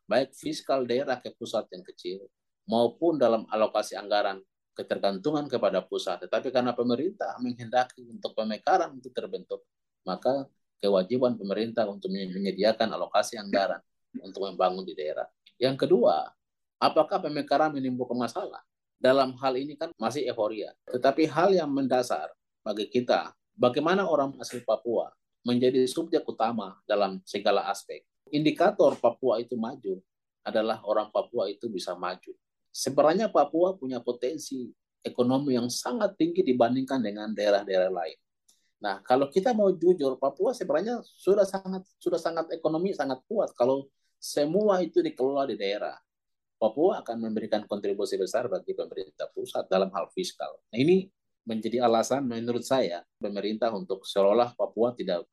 baik 0.08 0.32
fiskal 0.36 0.84
daerah 0.84 1.20
ke 1.20 1.34
pusat 1.34 1.68
yang 1.72 1.84
kecil, 1.84 2.28
maupun 2.68 3.16
dalam 3.16 3.48
alokasi 3.48 3.96
anggaran 3.96 4.40
ketergantungan 4.76 5.50
kepada 5.50 5.82
pusat. 5.82 6.22
Tetapi 6.22 6.54
karena 6.54 6.76
pemerintah 6.76 7.34
menghendaki 7.42 8.06
untuk 8.06 8.36
pemekaran 8.36 8.94
itu 8.94 9.10
terbentuk, 9.10 9.66
maka 10.06 10.46
kewajiban 10.78 11.34
pemerintah 11.34 11.88
untuk 11.90 12.14
menyediakan 12.14 12.94
alokasi 12.94 13.34
anggaran 13.34 13.82
untuk 14.22 14.46
membangun 14.46 14.86
di 14.86 14.94
daerah. 14.94 15.26
Yang 15.58 15.88
kedua, 15.88 16.30
apakah 16.78 17.18
pemekaran 17.18 17.74
menimbulkan 17.74 18.14
masalah? 18.14 18.62
Dalam 18.98 19.38
hal 19.38 19.54
ini 19.54 19.78
kan 19.78 19.94
masih 19.94 20.26
euforia. 20.26 20.74
Tetapi 20.90 21.30
hal 21.30 21.54
yang 21.54 21.70
mendasar 21.70 22.34
bagi 22.66 22.90
kita, 22.90 23.30
bagaimana 23.54 24.04
orang 24.04 24.34
asli 24.42 24.58
Papua 24.66 25.08
menjadi 25.46 25.86
subjek 25.86 26.26
utama 26.26 26.76
dalam 26.84 27.22
segala 27.22 27.70
aspek. 27.70 28.02
Indikator 28.28 28.98
Papua 28.98 29.38
itu 29.38 29.54
maju 29.54 30.02
adalah 30.42 30.82
orang 30.84 31.08
Papua 31.14 31.46
itu 31.48 31.70
bisa 31.70 31.94
maju. 31.94 32.34
Sebenarnya 32.74 33.30
Papua 33.30 33.78
punya 33.78 34.02
potensi 34.02 34.68
ekonomi 35.00 35.54
yang 35.54 35.70
sangat 35.70 36.18
tinggi 36.18 36.44
dibandingkan 36.44 37.00
dengan 37.00 37.30
daerah-daerah 37.32 37.88
lain. 37.88 38.18
Nah, 38.78 39.02
kalau 39.02 39.26
kita 39.26 39.50
mau 39.54 39.74
jujur, 39.74 40.18
Papua 40.18 40.54
sebenarnya 40.54 41.02
sudah 41.02 41.42
sangat 41.42 41.82
sudah 41.98 42.20
sangat 42.20 42.46
ekonomi 42.54 42.94
sangat 42.94 43.18
kuat 43.26 43.50
kalau 43.58 43.90
semua 44.18 44.82
itu 44.82 45.02
dikelola 45.02 45.46
di 45.50 45.58
daerah. 45.58 45.94
Papua 46.58 47.00
akan 47.06 47.30
memberikan 47.30 47.62
kontribusi 47.64 48.18
besar 48.18 48.50
bagi 48.50 48.74
pemerintah 48.74 49.30
pusat 49.30 49.70
dalam 49.70 49.88
hal 49.94 50.10
fiskal. 50.10 50.58
Nah, 50.74 50.78
ini 50.78 51.06
menjadi 51.46 51.86
alasan 51.86 52.26
menurut 52.26 52.66
saya 52.66 53.06
pemerintah 53.22 53.70
untuk 53.70 54.02
seolah 54.02 54.52
Papua 54.58 54.92
tidak 54.92 55.24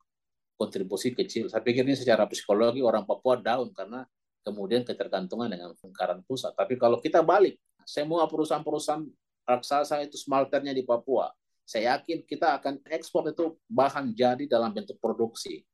kontribusi 0.54 1.12
kecil. 1.12 1.50
Saya 1.50 1.60
pikir 1.60 1.82
ini 1.82 1.98
secara 1.98 2.24
psikologi 2.30 2.80
orang 2.80 3.04
Papua 3.04 3.36
down 3.42 3.74
karena 3.74 4.06
kemudian 4.46 4.86
ketergantungan 4.86 5.50
dengan 5.50 5.74
anggaran 5.74 6.22
pusat. 6.22 6.54
Tapi 6.54 6.78
kalau 6.78 7.02
kita 7.02 7.20
balik, 7.26 7.58
semua 7.82 8.24
perusahaan-perusahaan 8.30 9.04
raksasa 9.44 10.00
itu 10.06 10.14
smelternya 10.16 10.70
di 10.70 10.86
Papua 10.86 11.34
saya 11.66 11.98
yakin 11.98 12.22
kita 12.22 12.62
akan 12.62 12.78
ekspor 12.86 13.26
itu 13.26 13.58
bahan 13.66 14.14
jadi 14.14 14.46
dalam 14.46 14.70
bentuk 14.70 15.02
produksi. 15.02 15.66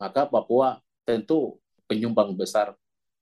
Maka 0.00 0.24
Papua 0.24 0.80
tentu 1.04 1.60
penyumbang 1.84 2.32
besar 2.32 2.72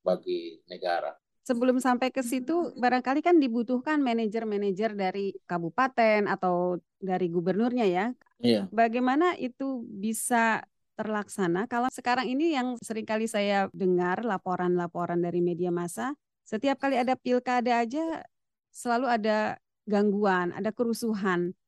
bagi 0.06 0.62
negara. 0.70 1.18
Sebelum 1.42 1.82
sampai 1.82 2.14
ke 2.14 2.22
situ, 2.22 2.70
barangkali 2.78 3.18
kan 3.18 3.42
dibutuhkan 3.42 3.98
manajer-manajer 3.98 4.94
dari 4.94 5.34
kabupaten 5.42 6.30
atau 6.30 6.78
dari 7.02 7.26
gubernurnya 7.26 7.86
ya. 7.90 8.06
Iya. 8.38 8.70
Bagaimana 8.70 9.34
itu 9.34 9.82
bisa 9.86 10.62
terlaksana 10.94 11.66
kalau 11.66 11.90
sekarang 11.90 12.30
ini 12.30 12.54
yang 12.54 12.78
sering 12.78 13.02
kali 13.02 13.26
saya 13.26 13.66
dengar 13.74 14.22
laporan-laporan 14.22 15.18
dari 15.18 15.42
media 15.42 15.74
massa, 15.74 16.14
setiap 16.46 16.78
kali 16.78 16.94
ada 16.94 17.18
pilkada 17.18 17.82
aja 17.82 18.22
selalu 18.70 19.06
ada 19.10 19.38
gangguan, 19.88 20.54
ada 20.54 20.70
kerusuhan. 20.70 21.58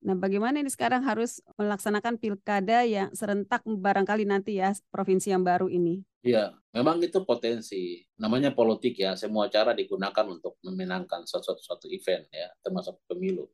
Nah, 0.00 0.16
bagaimana 0.16 0.64
ini 0.64 0.72
sekarang 0.72 1.04
harus 1.04 1.44
melaksanakan 1.60 2.16
pilkada 2.16 2.88
yang 2.88 3.12
serentak 3.12 3.60
barangkali 3.68 4.24
nanti 4.24 4.56
ya 4.56 4.72
provinsi 4.88 5.28
yang 5.28 5.44
baru 5.44 5.68
ini? 5.68 6.00
Iya, 6.24 6.56
memang 6.72 7.00
itu 7.04 7.20
potensi. 7.24 8.04
Namanya 8.16 8.52
politik 8.52 8.96
ya, 8.96 9.12
semua 9.16 9.52
cara 9.52 9.76
digunakan 9.76 10.24
untuk 10.24 10.56
memenangkan 10.64 11.28
suatu, 11.28 11.56
suatu 11.60 11.88
event 11.92 12.28
ya, 12.32 12.48
termasuk 12.64 13.00
pemilu. 13.08 13.48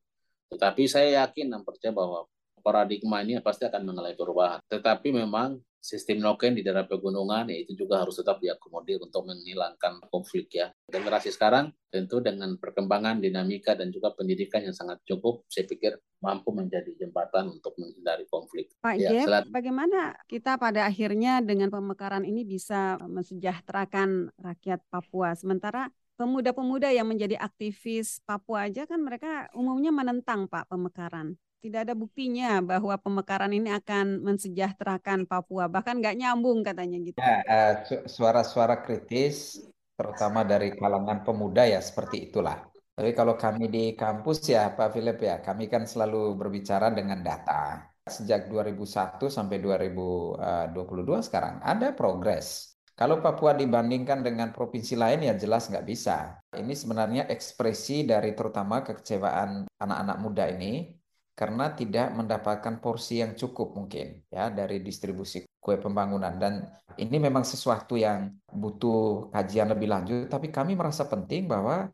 Tetapi 0.51 0.87
saya 0.87 1.27
yakin 1.27 1.51
dan 1.51 1.67
percaya 1.67 1.91
bahwa 1.91 2.31
paradigma 2.63 3.23
ini 3.23 3.39
pasti 3.43 3.67
akan 3.67 3.83
mengalami 3.83 4.15
perubahan. 4.19 4.59
Tetapi 4.67 5.15
memang 5.15 5.59
sistem 5.87 6.19
noken 6.19 6.59
di 6.59 6.67
daerah 6.67 6.83
pegunungan 6.83 7.47
ya 7.47 7.63
itu 7.63 7.79
juga 7.79 8.03
harus 8.03 8.19
tetap 8.19 8.43
diakomodir 8.43 8.99
untuk 8.99 9.23
menghilangkan 9.23 10.03
konflik 10.11 10.51
ya. 10.51 10.75
Generasi 10.91 11.31
sekarang 11.31 11.71
tentu 11.87 12.19
dengan 12.19 12.59
perkembangan 12.59 13.23
dinamika 13.23 13.79
dan 13.79 13.95
juga 13.95 14.11
pendidikan 14.11 14.67
yang 14.67 14.75
sangat 14.75 14.99
cukup, 15.07 15.47
saya 15.47 15.71
pikir 15.71 15.95
mampu 16.19 16.51
menjadi 16.51 16.91
jembatan 16.99 17.55
untuk 17.55 17.79
menghindari 17.79 18.27
konflik. 18.27 18.75
Pak 18.83 18.99
ya, 18.99 19.15
Jeff, 19.15 19.47
bagaimana 19.47 20.19
kita 20.27 20.59
pada 20.59 20.91
akhirnya 20.91 21.39
dengan 21.39 21.71
pemekaran 21.71 22.27
ini 22.27 22.43
bisa 22.43 22.99
mensejahterakan 23.07 24.35
rakyat 24.43 24.83
Papua? 24.91 25.39
Sementara 25.39 25.87
pemuda-pemuda 26.19 26.91
yang 26.91 27.07
menjadi 27.07 27.39
aktivis 27.39 28.19
Papua 28.27 28.67
aja 28.67 28.91
kan 28.91 28.99
mereka 28.99 29.47
umumnya 29.55 29.95
menentang 29.95 30.51
Pak 30.51 30.67
pemekaran 30.67 31.39
tidak 31.67 31.91
ada 31.91 31.95
buktinya 31.99 32.63
bahwa 32.63 32.95
pemekaran 32.95 33.51
ini 33.51 33.75
akan 33.75 34.23
mensejahterakan 34.23 35.27
Papua, 35.27 35.67
bahkan 35.67 35.99
nggak 35.99 36.15
nyambung 36.15 36.63
katanya 36.63 37.03
gitu. 37.03 37.19
Ya, 37.19 37.43
uh, 37.43 37.75
suara-suara 38.07 38.87
kritis, 38.87 39.67
terutama 39.99 40.47
dari 40.47 40.71
kalangan 40.79 41.27
pemuda 41.27 41.67
ya 41.67 41.83
seperti 41.83 42.31
itulah. 42.31 42.63
Tapi 42.97 43.13
kalau 43.13 43.35
kami 43.35 43.69
di 43.69 43.85
kampus 43.99 44.47
ya 44.47 44.73
Pak 44.73 44.95
Philip 44.95 45.19
ya, 45.21 45.43
kami 45.43 45.67
kan 45.67 45.85
selalu 45.85 46.39
berbicara 46.39 46.89
dengan 46.95 47.21
data. 47.21 47.83
Sejak 48.07 48.47
2001 48.47 49.27
sampai 49.27 49.59
2022 49.59 51.27
sekarang 51.27 51.59
ada 51.67 51.91
progres. 51.91 52.79
Kalau 52.97 53.21
Papua 53.21 53.53
dibandingkan 53.53 54.25
dengan 54.25 54.55
provinsi 54.57 54.97
lain 54.97 55.29
ya 55.29 55.37
jelas 55.37 55.69
nggak 55.69 55.85
bisa. 55.85 56.41
Ini 56.57 56.73
sebenarnya 56.73 57.29
ekspresi 57.29 58.09
dari 58.09 58.33
terutama 58.33 58.81
kekecewaan 58.81 59.69
anak-anak 59.77 60.17
muda 60.23 60.49
ini 60.49 60.97
karena 61.37 61.77
tidak 61.77 62.17
mendapatkan 62.17 62.81
porsi 62.81 63.21
yang 63.21 63.37
cukup 63.37 63.77
mungkin 63.77 64.25
ya 64.33 64.49
dari 64.49 64.81
distribusi 64.81 65.45
kue 65.61 65.77
pembangunan 65.77 66.33
dan 66.41 66.65
ini 66.97 67.21
memang 67.21 67.45
sesuatu 67.45 67.95
yang 68.01 68.33
butuh 68.49 69.29
kajian 69.29 69.69
lebih 69.69 69.93
lanjut 69.93 70.33
tapi 70.33 70.49
kami 70.49 70.73
merasa 70.73 71.05
penting 71.05 71.45
bahwa 71.45 71.93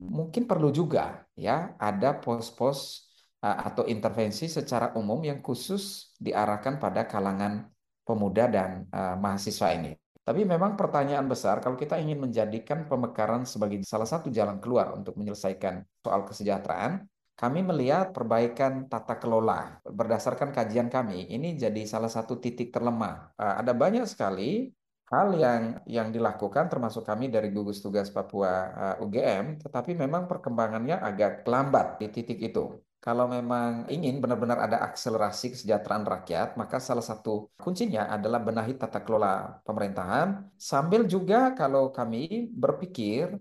mungkin 0.00 0.48
perlu 0.48 0.72
juga 0.72 1.28
ya 1.36 1.76
ada 1.76 2.16
pos-pos 2.16 3.08
atau 3.38 3.86
intervensi 3.86 4.50
secara 4.50 4.90
umum 4.98 5.22
yang 5.22 5.38
khusus 5.38 6.10
diarahkan 6.18 6.82
pada 6.82 7.06
kalangan 7.06 7.70
pemuda 8.02 8.50
dan 8.50 8.70
uh, 8.90 9.14
mahasiswa 9.14 9.68
ini. 9.78 9.94
Tapi 10.24 10.44
memang 10.44 10.76
pertanyaan 10.76 11.24
besar 11.24 11.60
kalau 11.64 11.78
kita 11.78 11.96
ingin 11.96 12.20
menjadikan 12.20 12.84
pemekaran 12.84 13.48
sebagai 13.48 13.80
salah 13.86 14.04
satu 14.04 14.28
jalan 14.28 14.60
keluar 14.60 14.92
untuk 14.92 15.16
menyelesaikan 15.16 15.80
soal 16.04 16.28
kesejahteraan, 16.28 17.08
kami 17.38 17.62
melihat 17.62 18.10
perbaikan 18.10 18.90
tata 18.90 19.14
kelola 19.22 19.78
berdasarkan 19.86 20.50
kajian 20.50 20.90
kami 20.90 21.30
ini 21.30 21.54
jadi 21.54 21.86
salah 21.86 22.10
satu 22.10 22.42
titik 22.42 22.74
terlemah. 22.74 23.30
Eh, 23.38 23.54
ada 23.62 23.70
banyak 23.70 24.04
sekali 24.10 24.74
hal 25.06 25.28
yang 25.38 25.62
yang 25.86 26.08
dilakukan 26.10 26.66
termasuk 26.66 27.06
kami 27.06 27.30
dari 27.30 27.54
gugus 27.54 27.78
tugas 27.78 28.10
Papua 28.10 28.52
eh, 28.98 29.04
UGM, 29.04 29.62
tetapi 29.62 29.94
memang 29.94 30.26
perkembangannya 30.26 30.98
agak 30.98 31.46
lambat 31.46 32.02
di 32.02 32.10
titik 32.10 32.42
itu. 32.42 32.74
Kalau 32.98 33.30
memang 33.30 33.86
ingin 33.86 34.18
benar-benar 34.18 34.58
ada 34.58 34.82
akselerasi 34.90 35.54
kesejahteraan 35.54 36.02
rakyat, 36.02 36.58
maka 36.58 36.82
salah 36.82 37.06
satu 37.06 37.54
kuncinya 37.54 38.10
adalah 38.10 38.42
benahi 38.42 38.74
tata 38.74 38.98
kelola 39.06 39.62
pemerintahan, 39.62 40.42
sambil 40.58 41.06
juga 41.06 41.54
kalau 41.54 41.94
kami 41.94 42.50
berpikir 42.50 43.38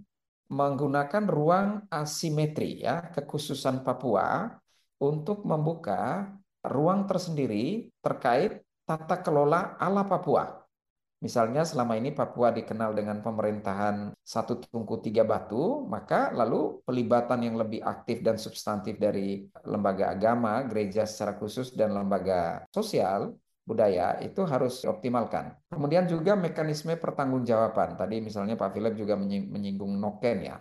menggunakan 0.47 1.23
ruang 1.27 1.87
asimetri 1.91 2.83
ya 2.83 3.11
kekhususan 3.11 3.83
Papua 3.83 4.47
untuk 5.03 5.43
membuka 5.43 6.31
ruang 6.63 7.05
tersendiri 7.05 7.91
terkait 7.99 8.63
tata 8.87 9.19
kelola 9.19 9.75
ala 9.77 10.07
Papua. 10.07 10.67
Misalnya 11.17 11.65
selama 11.65 11.97
ini 11.97 12.13
Papua 12.13 12.53
dikenal 12.53 12.93
dengan 12.93 13.25
pemerintahan 13.25 14.13
satu 14.21 14.61
tungku 14.61 15.01
tiga 15.01 15.25
batu, 15.25 15.81
maka 15.89 16.29
lalu 16.29 16.77
pelibatan 16.85 17.41
yang 17.41 17.57
lebih 17.57 17.81
aktif 17.81 18.21
dan 18.21 18.37
substantif 18.37 19.01
dari 19.01 19.49
lembaga 19.65 20.13
agama, 20.13 20.61
gereja 20.69 21.09
secara 21.09 21.33
khusus 21.33 21.73
dan 21.73 21.97
lembaga 21.97 22.69
sosial 22.69 23.33
budaya 23.67 24.15
itu 24.23 24.47
harus 24.47 24.79
dioptimalkan. 24.79 25.51
Kemudian 25.67 26.07
juga 26.07 26.39
mekanisme 26.39 26.95
pertanggungjawaban. 26.95 27.99
Tadi 27.99 28.23
misalnya 28.23 28.55
Pak 28.55 28.71
Philip 28.71 28.95
juga 28.95 29.19
menyinggung 29.19 29.99
noken 29.99 30.37
ya. 30.39 30.57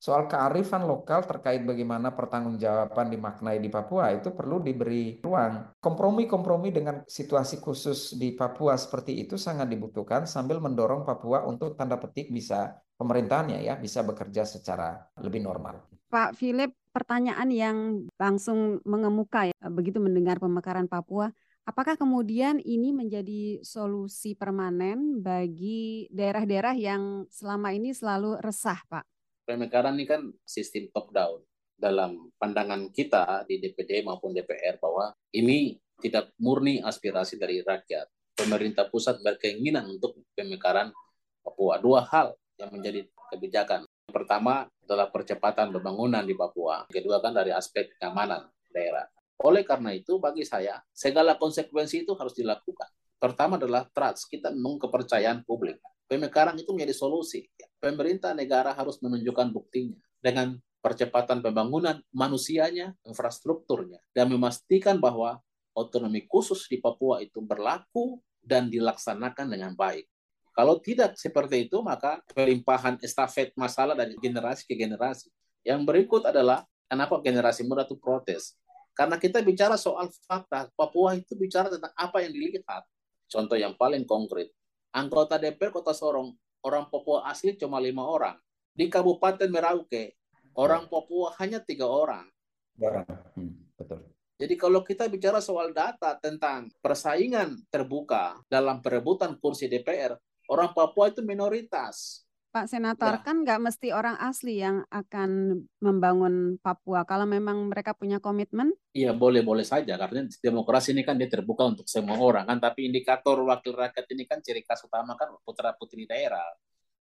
Soal 0.00 0.24
kearifan 0.32 0.88
lokal 0.88 1.28
terkait 1.28 1.60
bagaimana 1.60 2.16
pertanggungjawaban 2.16 3.12
dimaknai 3.12 3.60
di 3.60 3.68
Papua 3.68 4.08
itu 4.16 4.32
perlu 4.32 4.60
diberi 4.64 5.20
ruang. 5.20 5.76
Kompromi-kompromi 5.76 6.72
dengan 6.72 7.04
situasi 7.04 7.60
khusus 7.60 8.16
di 8.16 8.32
Papua 8.32 8.80
seperti 8.80 9.20
itu 9.20 9.36
sangat 9.36 9.68
dibutuhkan 9.68 10.24
sambil 10.24 10.56
mendorong 10.56 11.04
Papua 11.04 11.44
untuk 11.44 11.76
tanda 11.76 12.00
petik 12.00 12.32
bisa 12.32 12.80
pemerintahannya 12.96 13.60
ya 13.60 13.76
bisa 13.76 14.00
bekerja 14.00 14.48
secara 14.48 15.04
lebih 15.20 15.44
normal. 15.44 15.84
Pak 16.08 16.32
Philip, 16.32 16.72
pertanyaan 16.96 17.48
yang 17.52 18.08
langsung 18.16 18.80
mengemuka 18.88 19.52
ya 19.52 19.56
begitu 19.68 20.00
mendengar 20.00 20.40
pemekaran 20.40 20.88
Papua 20.88 21.28
Apakah 21.70 21.94
kemudian 21.94 22.58
ini 22.66 22.90
menjadi 22.90 23.62
solusi 23.62 24.34
permanen 24.34 25.22
bagi 25.22 26.10
daerah-daerah 26.10 26.74
yang 26.74 27.30
selama 27.30 27.70
ini 27.70 27.94
selalu 27.94 28.42
resah, 28.42 28.82
Pak? 28.90 29.06
Pemekaran 29.46 29.94
ini 29.94 30.02
kan 30.02 30.34
sistem 30.42 30.90
top 30.90 31.14
down. 31.14 31.38
Dalam 31.78 32.34
pandangan 32.42 32.90
kita 32.90 33.46
di 33.46 33.62
DPD 33.62 34.02
maupun 34.02 34.34
DPR 34.34 34.82
bahwa 34.82 35.14
ini 35.30 35.78
tidak 36.02 36.34
murni 36.42 36.82
aspirasi 36.82 37.38
dari 37.38 37.62
rakyat. 37.62 38.10
Pemerintah 38.34 38.90
pusat 38.90 39.22
berkeinginan 39.22 39.86
untuk 39.94 40.18
pemekaran 40.34 40.90
Papua. 41.38 41.78
Dua 41.78 42.02
hal 42.02 42.34
yang 42.58 42.74
menjadi 42.74 43.06
kebijakan. 43.30 43.86
Pertama 44.10 44.66
adalah 44.82 45.06
percepatan 45.14 45.70
pembangunan 45.70 46.26
di 46.26 46.34
Papua. 46.34 46.82
Kedua 46.90 47.22
kan 47.22 47.30
dari 47.30 47.54
aspek 47.54 47.94
keamanan 47.94 48.50
daerah. 48.74 49.06
Oleh 49.40 49.64
karena 49.64 49.96
itu, 49.96 50.20
bagi 50.20 50.44
saya, 50.44 50.84
segala 50.92 51.40
konsekuensi 51.40 52.04
itu 52.04 52.12
harus 52.12 52.36
dilakukan. 52.36 52.88
Pertama 53.16 53.56
adalah 53.56 53.88
trust, 53.88 54.28
kita 54.28 54.52
membangun 54.52 54.88
kepercayaan 54.88 55.44
publik. 55.48 55.80
Pemekaran 56.08 56.56
itu 56.60 56.72
menjadi 56.72 56.96
solusi. 56.96 57.48
Pemerintah 57.80 58.36
negara 58.36 58.76
harus 58.76 59.00
menunjukkan 59.00 59.48
buktinya 59.52 59.96
dengan 60.20 60.60
percepatan 60.80 61.44
pembangunan 61.44 62.00
manusianya, 62.12 62.96
infrastrukturnya, 63.04 64.00
dan 64.16 64.32
memastikan 64.32 64.96
bahwa 64.96 65.40
otonomi 65.76 66.24
khusus 66.28 66.66
di 66.68 66.80
Papua 66.80 67.20
itu 67.24 67.40
berlaku 67.40 68.20
dan 68.40 68.68
dilaksanakan 68.72 69.52
dengan 69.52 69.72
baik. 69.76 70.08
Kalau 70.50 70.82
tidak 70.82 71.14
seperti 71.16 71.70
itu, 71.70 71.78
maka 71.80 72.20
pelimpahan 72.34 72.98
estafet 73.00 73.54
masalah 73.54 73.94
dari 73.94 74.18
generasi 74.18 74.66
ke 74.66 74.74
generasi. 74.74 75.30
Yang 75.62 75.80
berikut 75.86 76.22
adalah 76.26 76.66
kenapa 76.90 77.22
generasi 77.22 77.62
muda 77.64 77.86
itu 77.86 77.94
protes. 77.96 78.58
Karena 79.00 79.16
kita 79.16 79.40
bicara 79.40 79.80
soal 79.80 80.12
fakta, 80.28 80.68
Papua 80.76 81.16
itu 81.16 81.32
bicara 81.32 81.72
tentang 81.72 81.88
apa 81.96 82.20
yang 82.20 82.36
dilihat. 82.36 82.84
Contoh 83.32 83.56
yang 83.56 83.72
paling 83.72 84.04
konkret, 84.04 84.52
anggota 84.92 85.40
DPR 85.40 85.72
Kota 85.72 85.96
Sorong, 85.96 86.36
orang 86.60 86.84
Papua 86.92 87.24
asli 87.24 87.56
cuma 87.56 87.80
lima 87.80 88.04
orang. 88.04 88.36
Di 88.76 88.92
Kabupaten 88.92 89.48
Merauke, 89.48 90.20
orang 90.52 90.84
Papua 90.84 91.32
hanya 91.40 91.64
tiga 91.64 91.88
orang. 91.88 92.28
Hmm, 92.76 93.72
betul. 93.72 94.04
Jadi 94.36 94.54
kalau 94.60 94.84
kita 94.84 95.08
bicara 95.08 95.40
soal 95.40 95.72
data 95.72 96.20
tentang 96.20 96.68
persaingan 96.84 97.56
terbuka 97.72 98.36
dalam 98.52 98.84
perebutan 98.84 99.32
kursi 99.40 99.64
DPR, 99.64 100.12
orang 100.52 100.76
Papua 100.76 101.08
itu 101.08 101.24
minoritas. 101.24 102.28
Pak 102.50 102.66
Senator, 102.66 103.14
ya. 103.14 103.22
kan 103.22 103.46
nggak 103.46 103.62
mesti 103.62 103.94
orang 103.94 104.18
asli 104.18 104.58
yang 104.58 104.82
akan 104.90 105.62
membangun 105.78 106.58
Papua. 106.58 107.06
Kalau 107.06 107.22
memang 107.22 107.70
mereka 107.70 107.94
punya 107.94 108.18
komitmen? 108.18 108.74
Iya, 108.90 109.14
boleh-boleh 109.14 109.62
saja. 109.62 109.94
Karena 109.94 110.26
demokrasi 110.26 110.90
ini 110.90 111.06
kan 111.06 111.14
dia 111.14 111.30
terbuka 111.30 111.62
untuk 111.62 111.86
semua 111.86 112.18
orang. 112.18 112.50
kan. 112.50 112.58
Tapi 112.58 112.90
indikator 112.90 113.38
wakil 113.46 113.78
rakyat 113.78 114.06
ini 114.10 114.26
kan 114.26 114.42
ciri 114.42 114.66
khas 114.66 114.82
utama 114.82 115.14
kan 115.14 115.30
putra-putri 115.46 116.10
daerah. 116.10 116.42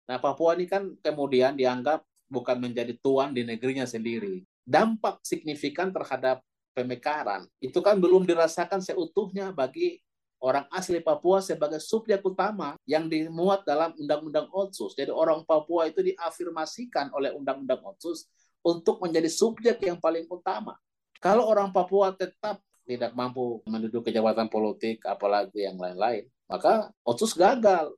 Nah, 0.04 0.20
Papua 0.20 0.52
ini 0.52 0.68
kan 0.68 0.92
kemudian 1.00 1.56
dianggap 1.56 2.04
bukan 2.28 2.60
menjadi 2.60 2.92
tuan 3.00 3.32
di 3.32 3.40
negerinya 3.40 3.88
sendiri. 3.88 4.44
Dampak 4.68 5.24
signifikan 5.24 5.88
terhadap 5.88 6.44
pemekaran 6.76 7.48
itu 7.58 7.80
kan 7.80 7.98
belum 7.98 8.22
dirasakan 8.28 8.78
seutuhnya 8.78 9.50
bagi 9.50 9.98
orang 10.38 10.66
asli 10.70 11.02
Papua 11.02 11.42
sebagai 11.42 11.82
subjek 11.82 12.22
utama 12.22 12.78
yang 12.86 13.10
dimuat 13.10 13.66
dalam 13.66 13.94
Undang-Undang 13.98 14.48
Otsus. 14.54 14.94
Jadi 14.94 15.10
orang 15.10 15.42
Papua 15.42 15.90
itu 15.90 16.02
diafirmasikan 16.02 17.10
oleh 17.14 17.34
Undang-Undang 17.34 17.82
Otsus 17.82 18.30
untuk 18.62 19.02
menjadi 19.02 19.30
subjek 19.30 19.82
yang 19.82 19.98
paling 19.98 20.26
utama. 20.30 20.78
Kalau 21.18 21.46
orang 21.50 21.74
Papua 21.74 22.14
tetap 22.14 22.62
tidak 22.88 23.12
mampu 23.12 23.60
menduduki 23.68 24.08
jabatan 24.08 24.48
politik, 24.48 25.04
apalagi 25.04 25.68
yang 25.68 25.76
lain-lain, 25.76 26.24
maka 26.48 26.88
OTSUS 27.04 27.36
gagal 27.36 27.92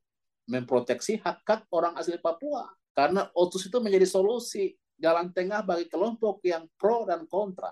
memproteksi 0.50 1.22
hak-hak 1.22 1.70
orang 1.70 1.94
asli 1.94 2.18
Papua. 2.18 2.66
Karena 2.90 3.30
OTSUS 3.30 3.70
itu 3.70 3.78
menjadi 3.78 4.02
solusi 4.10 4.74
jalan 4.98 5.30
tengah 5.30 5.62
bagi 5.62 5.86
kelompok 5.86 6.42
yang 6.42 6.66
pro 6.74 7.06
dan 7.06 7.24
kontra. 7.30 7.70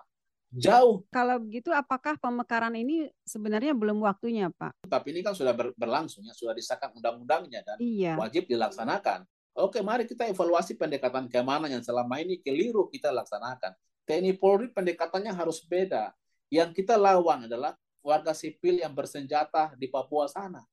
Jauh. 0.48 1.04
Kalau 1.12 1.36
begitu, 1.44 1.68
apakah 1.76 2.16
pemekaran 2.16 2.72
ini 2.72 3.12
sebenarnya 3.28 3.76
belum 3.76 4.00
waktunya, 4.00 4.48
Pak? 4.48 4.88
Tapi 4.88 5.12
ini 5.12 5.20
kan 5.20 5.36
sudah 5.36 5.52
ber 5.52 5.76
berlangsung, 5.76 6.24
ya, 6.24 6.32
sudah 6.32 6.56
disahkan 6.56 6.88
undang-undangnya 6.96 7.60
dan 7.60 7.76
iya. 7.76 8.16
wajib 8.16 8.48
dilaksanakan. 8.48 9.28
Oke, 9.58 9.84
mari 9.84 10.08
kita 10.08 10.24
evaluasi 10.24 10.78
pendekatan 10.78 11.28
keamanan 11.28 11.68
yang 11.68 11.84
selama 11.84 12.16
ini 12.22 12.40
keliru 12.40 12.88
kita 12.88 13.12
laksanakan. 13.12 13.76
TNI 14.08 14.40
Polri 14.40 14.72
pendekatannya 14.72 15.36
harus 15.36 15.60
beda. 15.66 16.16
Yang 16.48 16.80
kita 16.80 16.96
lawan 16.96 17.44
adalah 17.44 17.76
warga 18.00 18.32
sipil 18.32 18.80
yang 18.80 18.96
bersenjata 18.96 19.76
di 19.76 19.84
Papua 19.92 20.30
sana. 20.32 20.64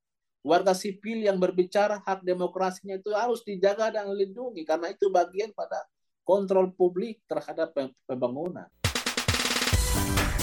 Warga 0.45 0.71
sipil 0.71 1.25
yang 1.25 1.35
berbicara 1.41 1.99
hak 1.99 2.23
demokrasinya 2.23 2.95
itu 2.95 3.11
harus 3.11 3.41
dijaga 3.41 3.91
dan 3.91 4.07
dilindungi 4.07 4.63
karena 4.63 4.93
itu 4.93 5.09
bagian 5.09 5.51
pada 5.51 5.83
kontrol 6.21 6.69
publik 6.71 7.19
terhadap 7.25 7.73
pembangunan. 8.05 8.69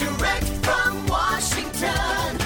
Direct 0.03 0.47
from 0.65 1.07
Washington. 1.07 2.42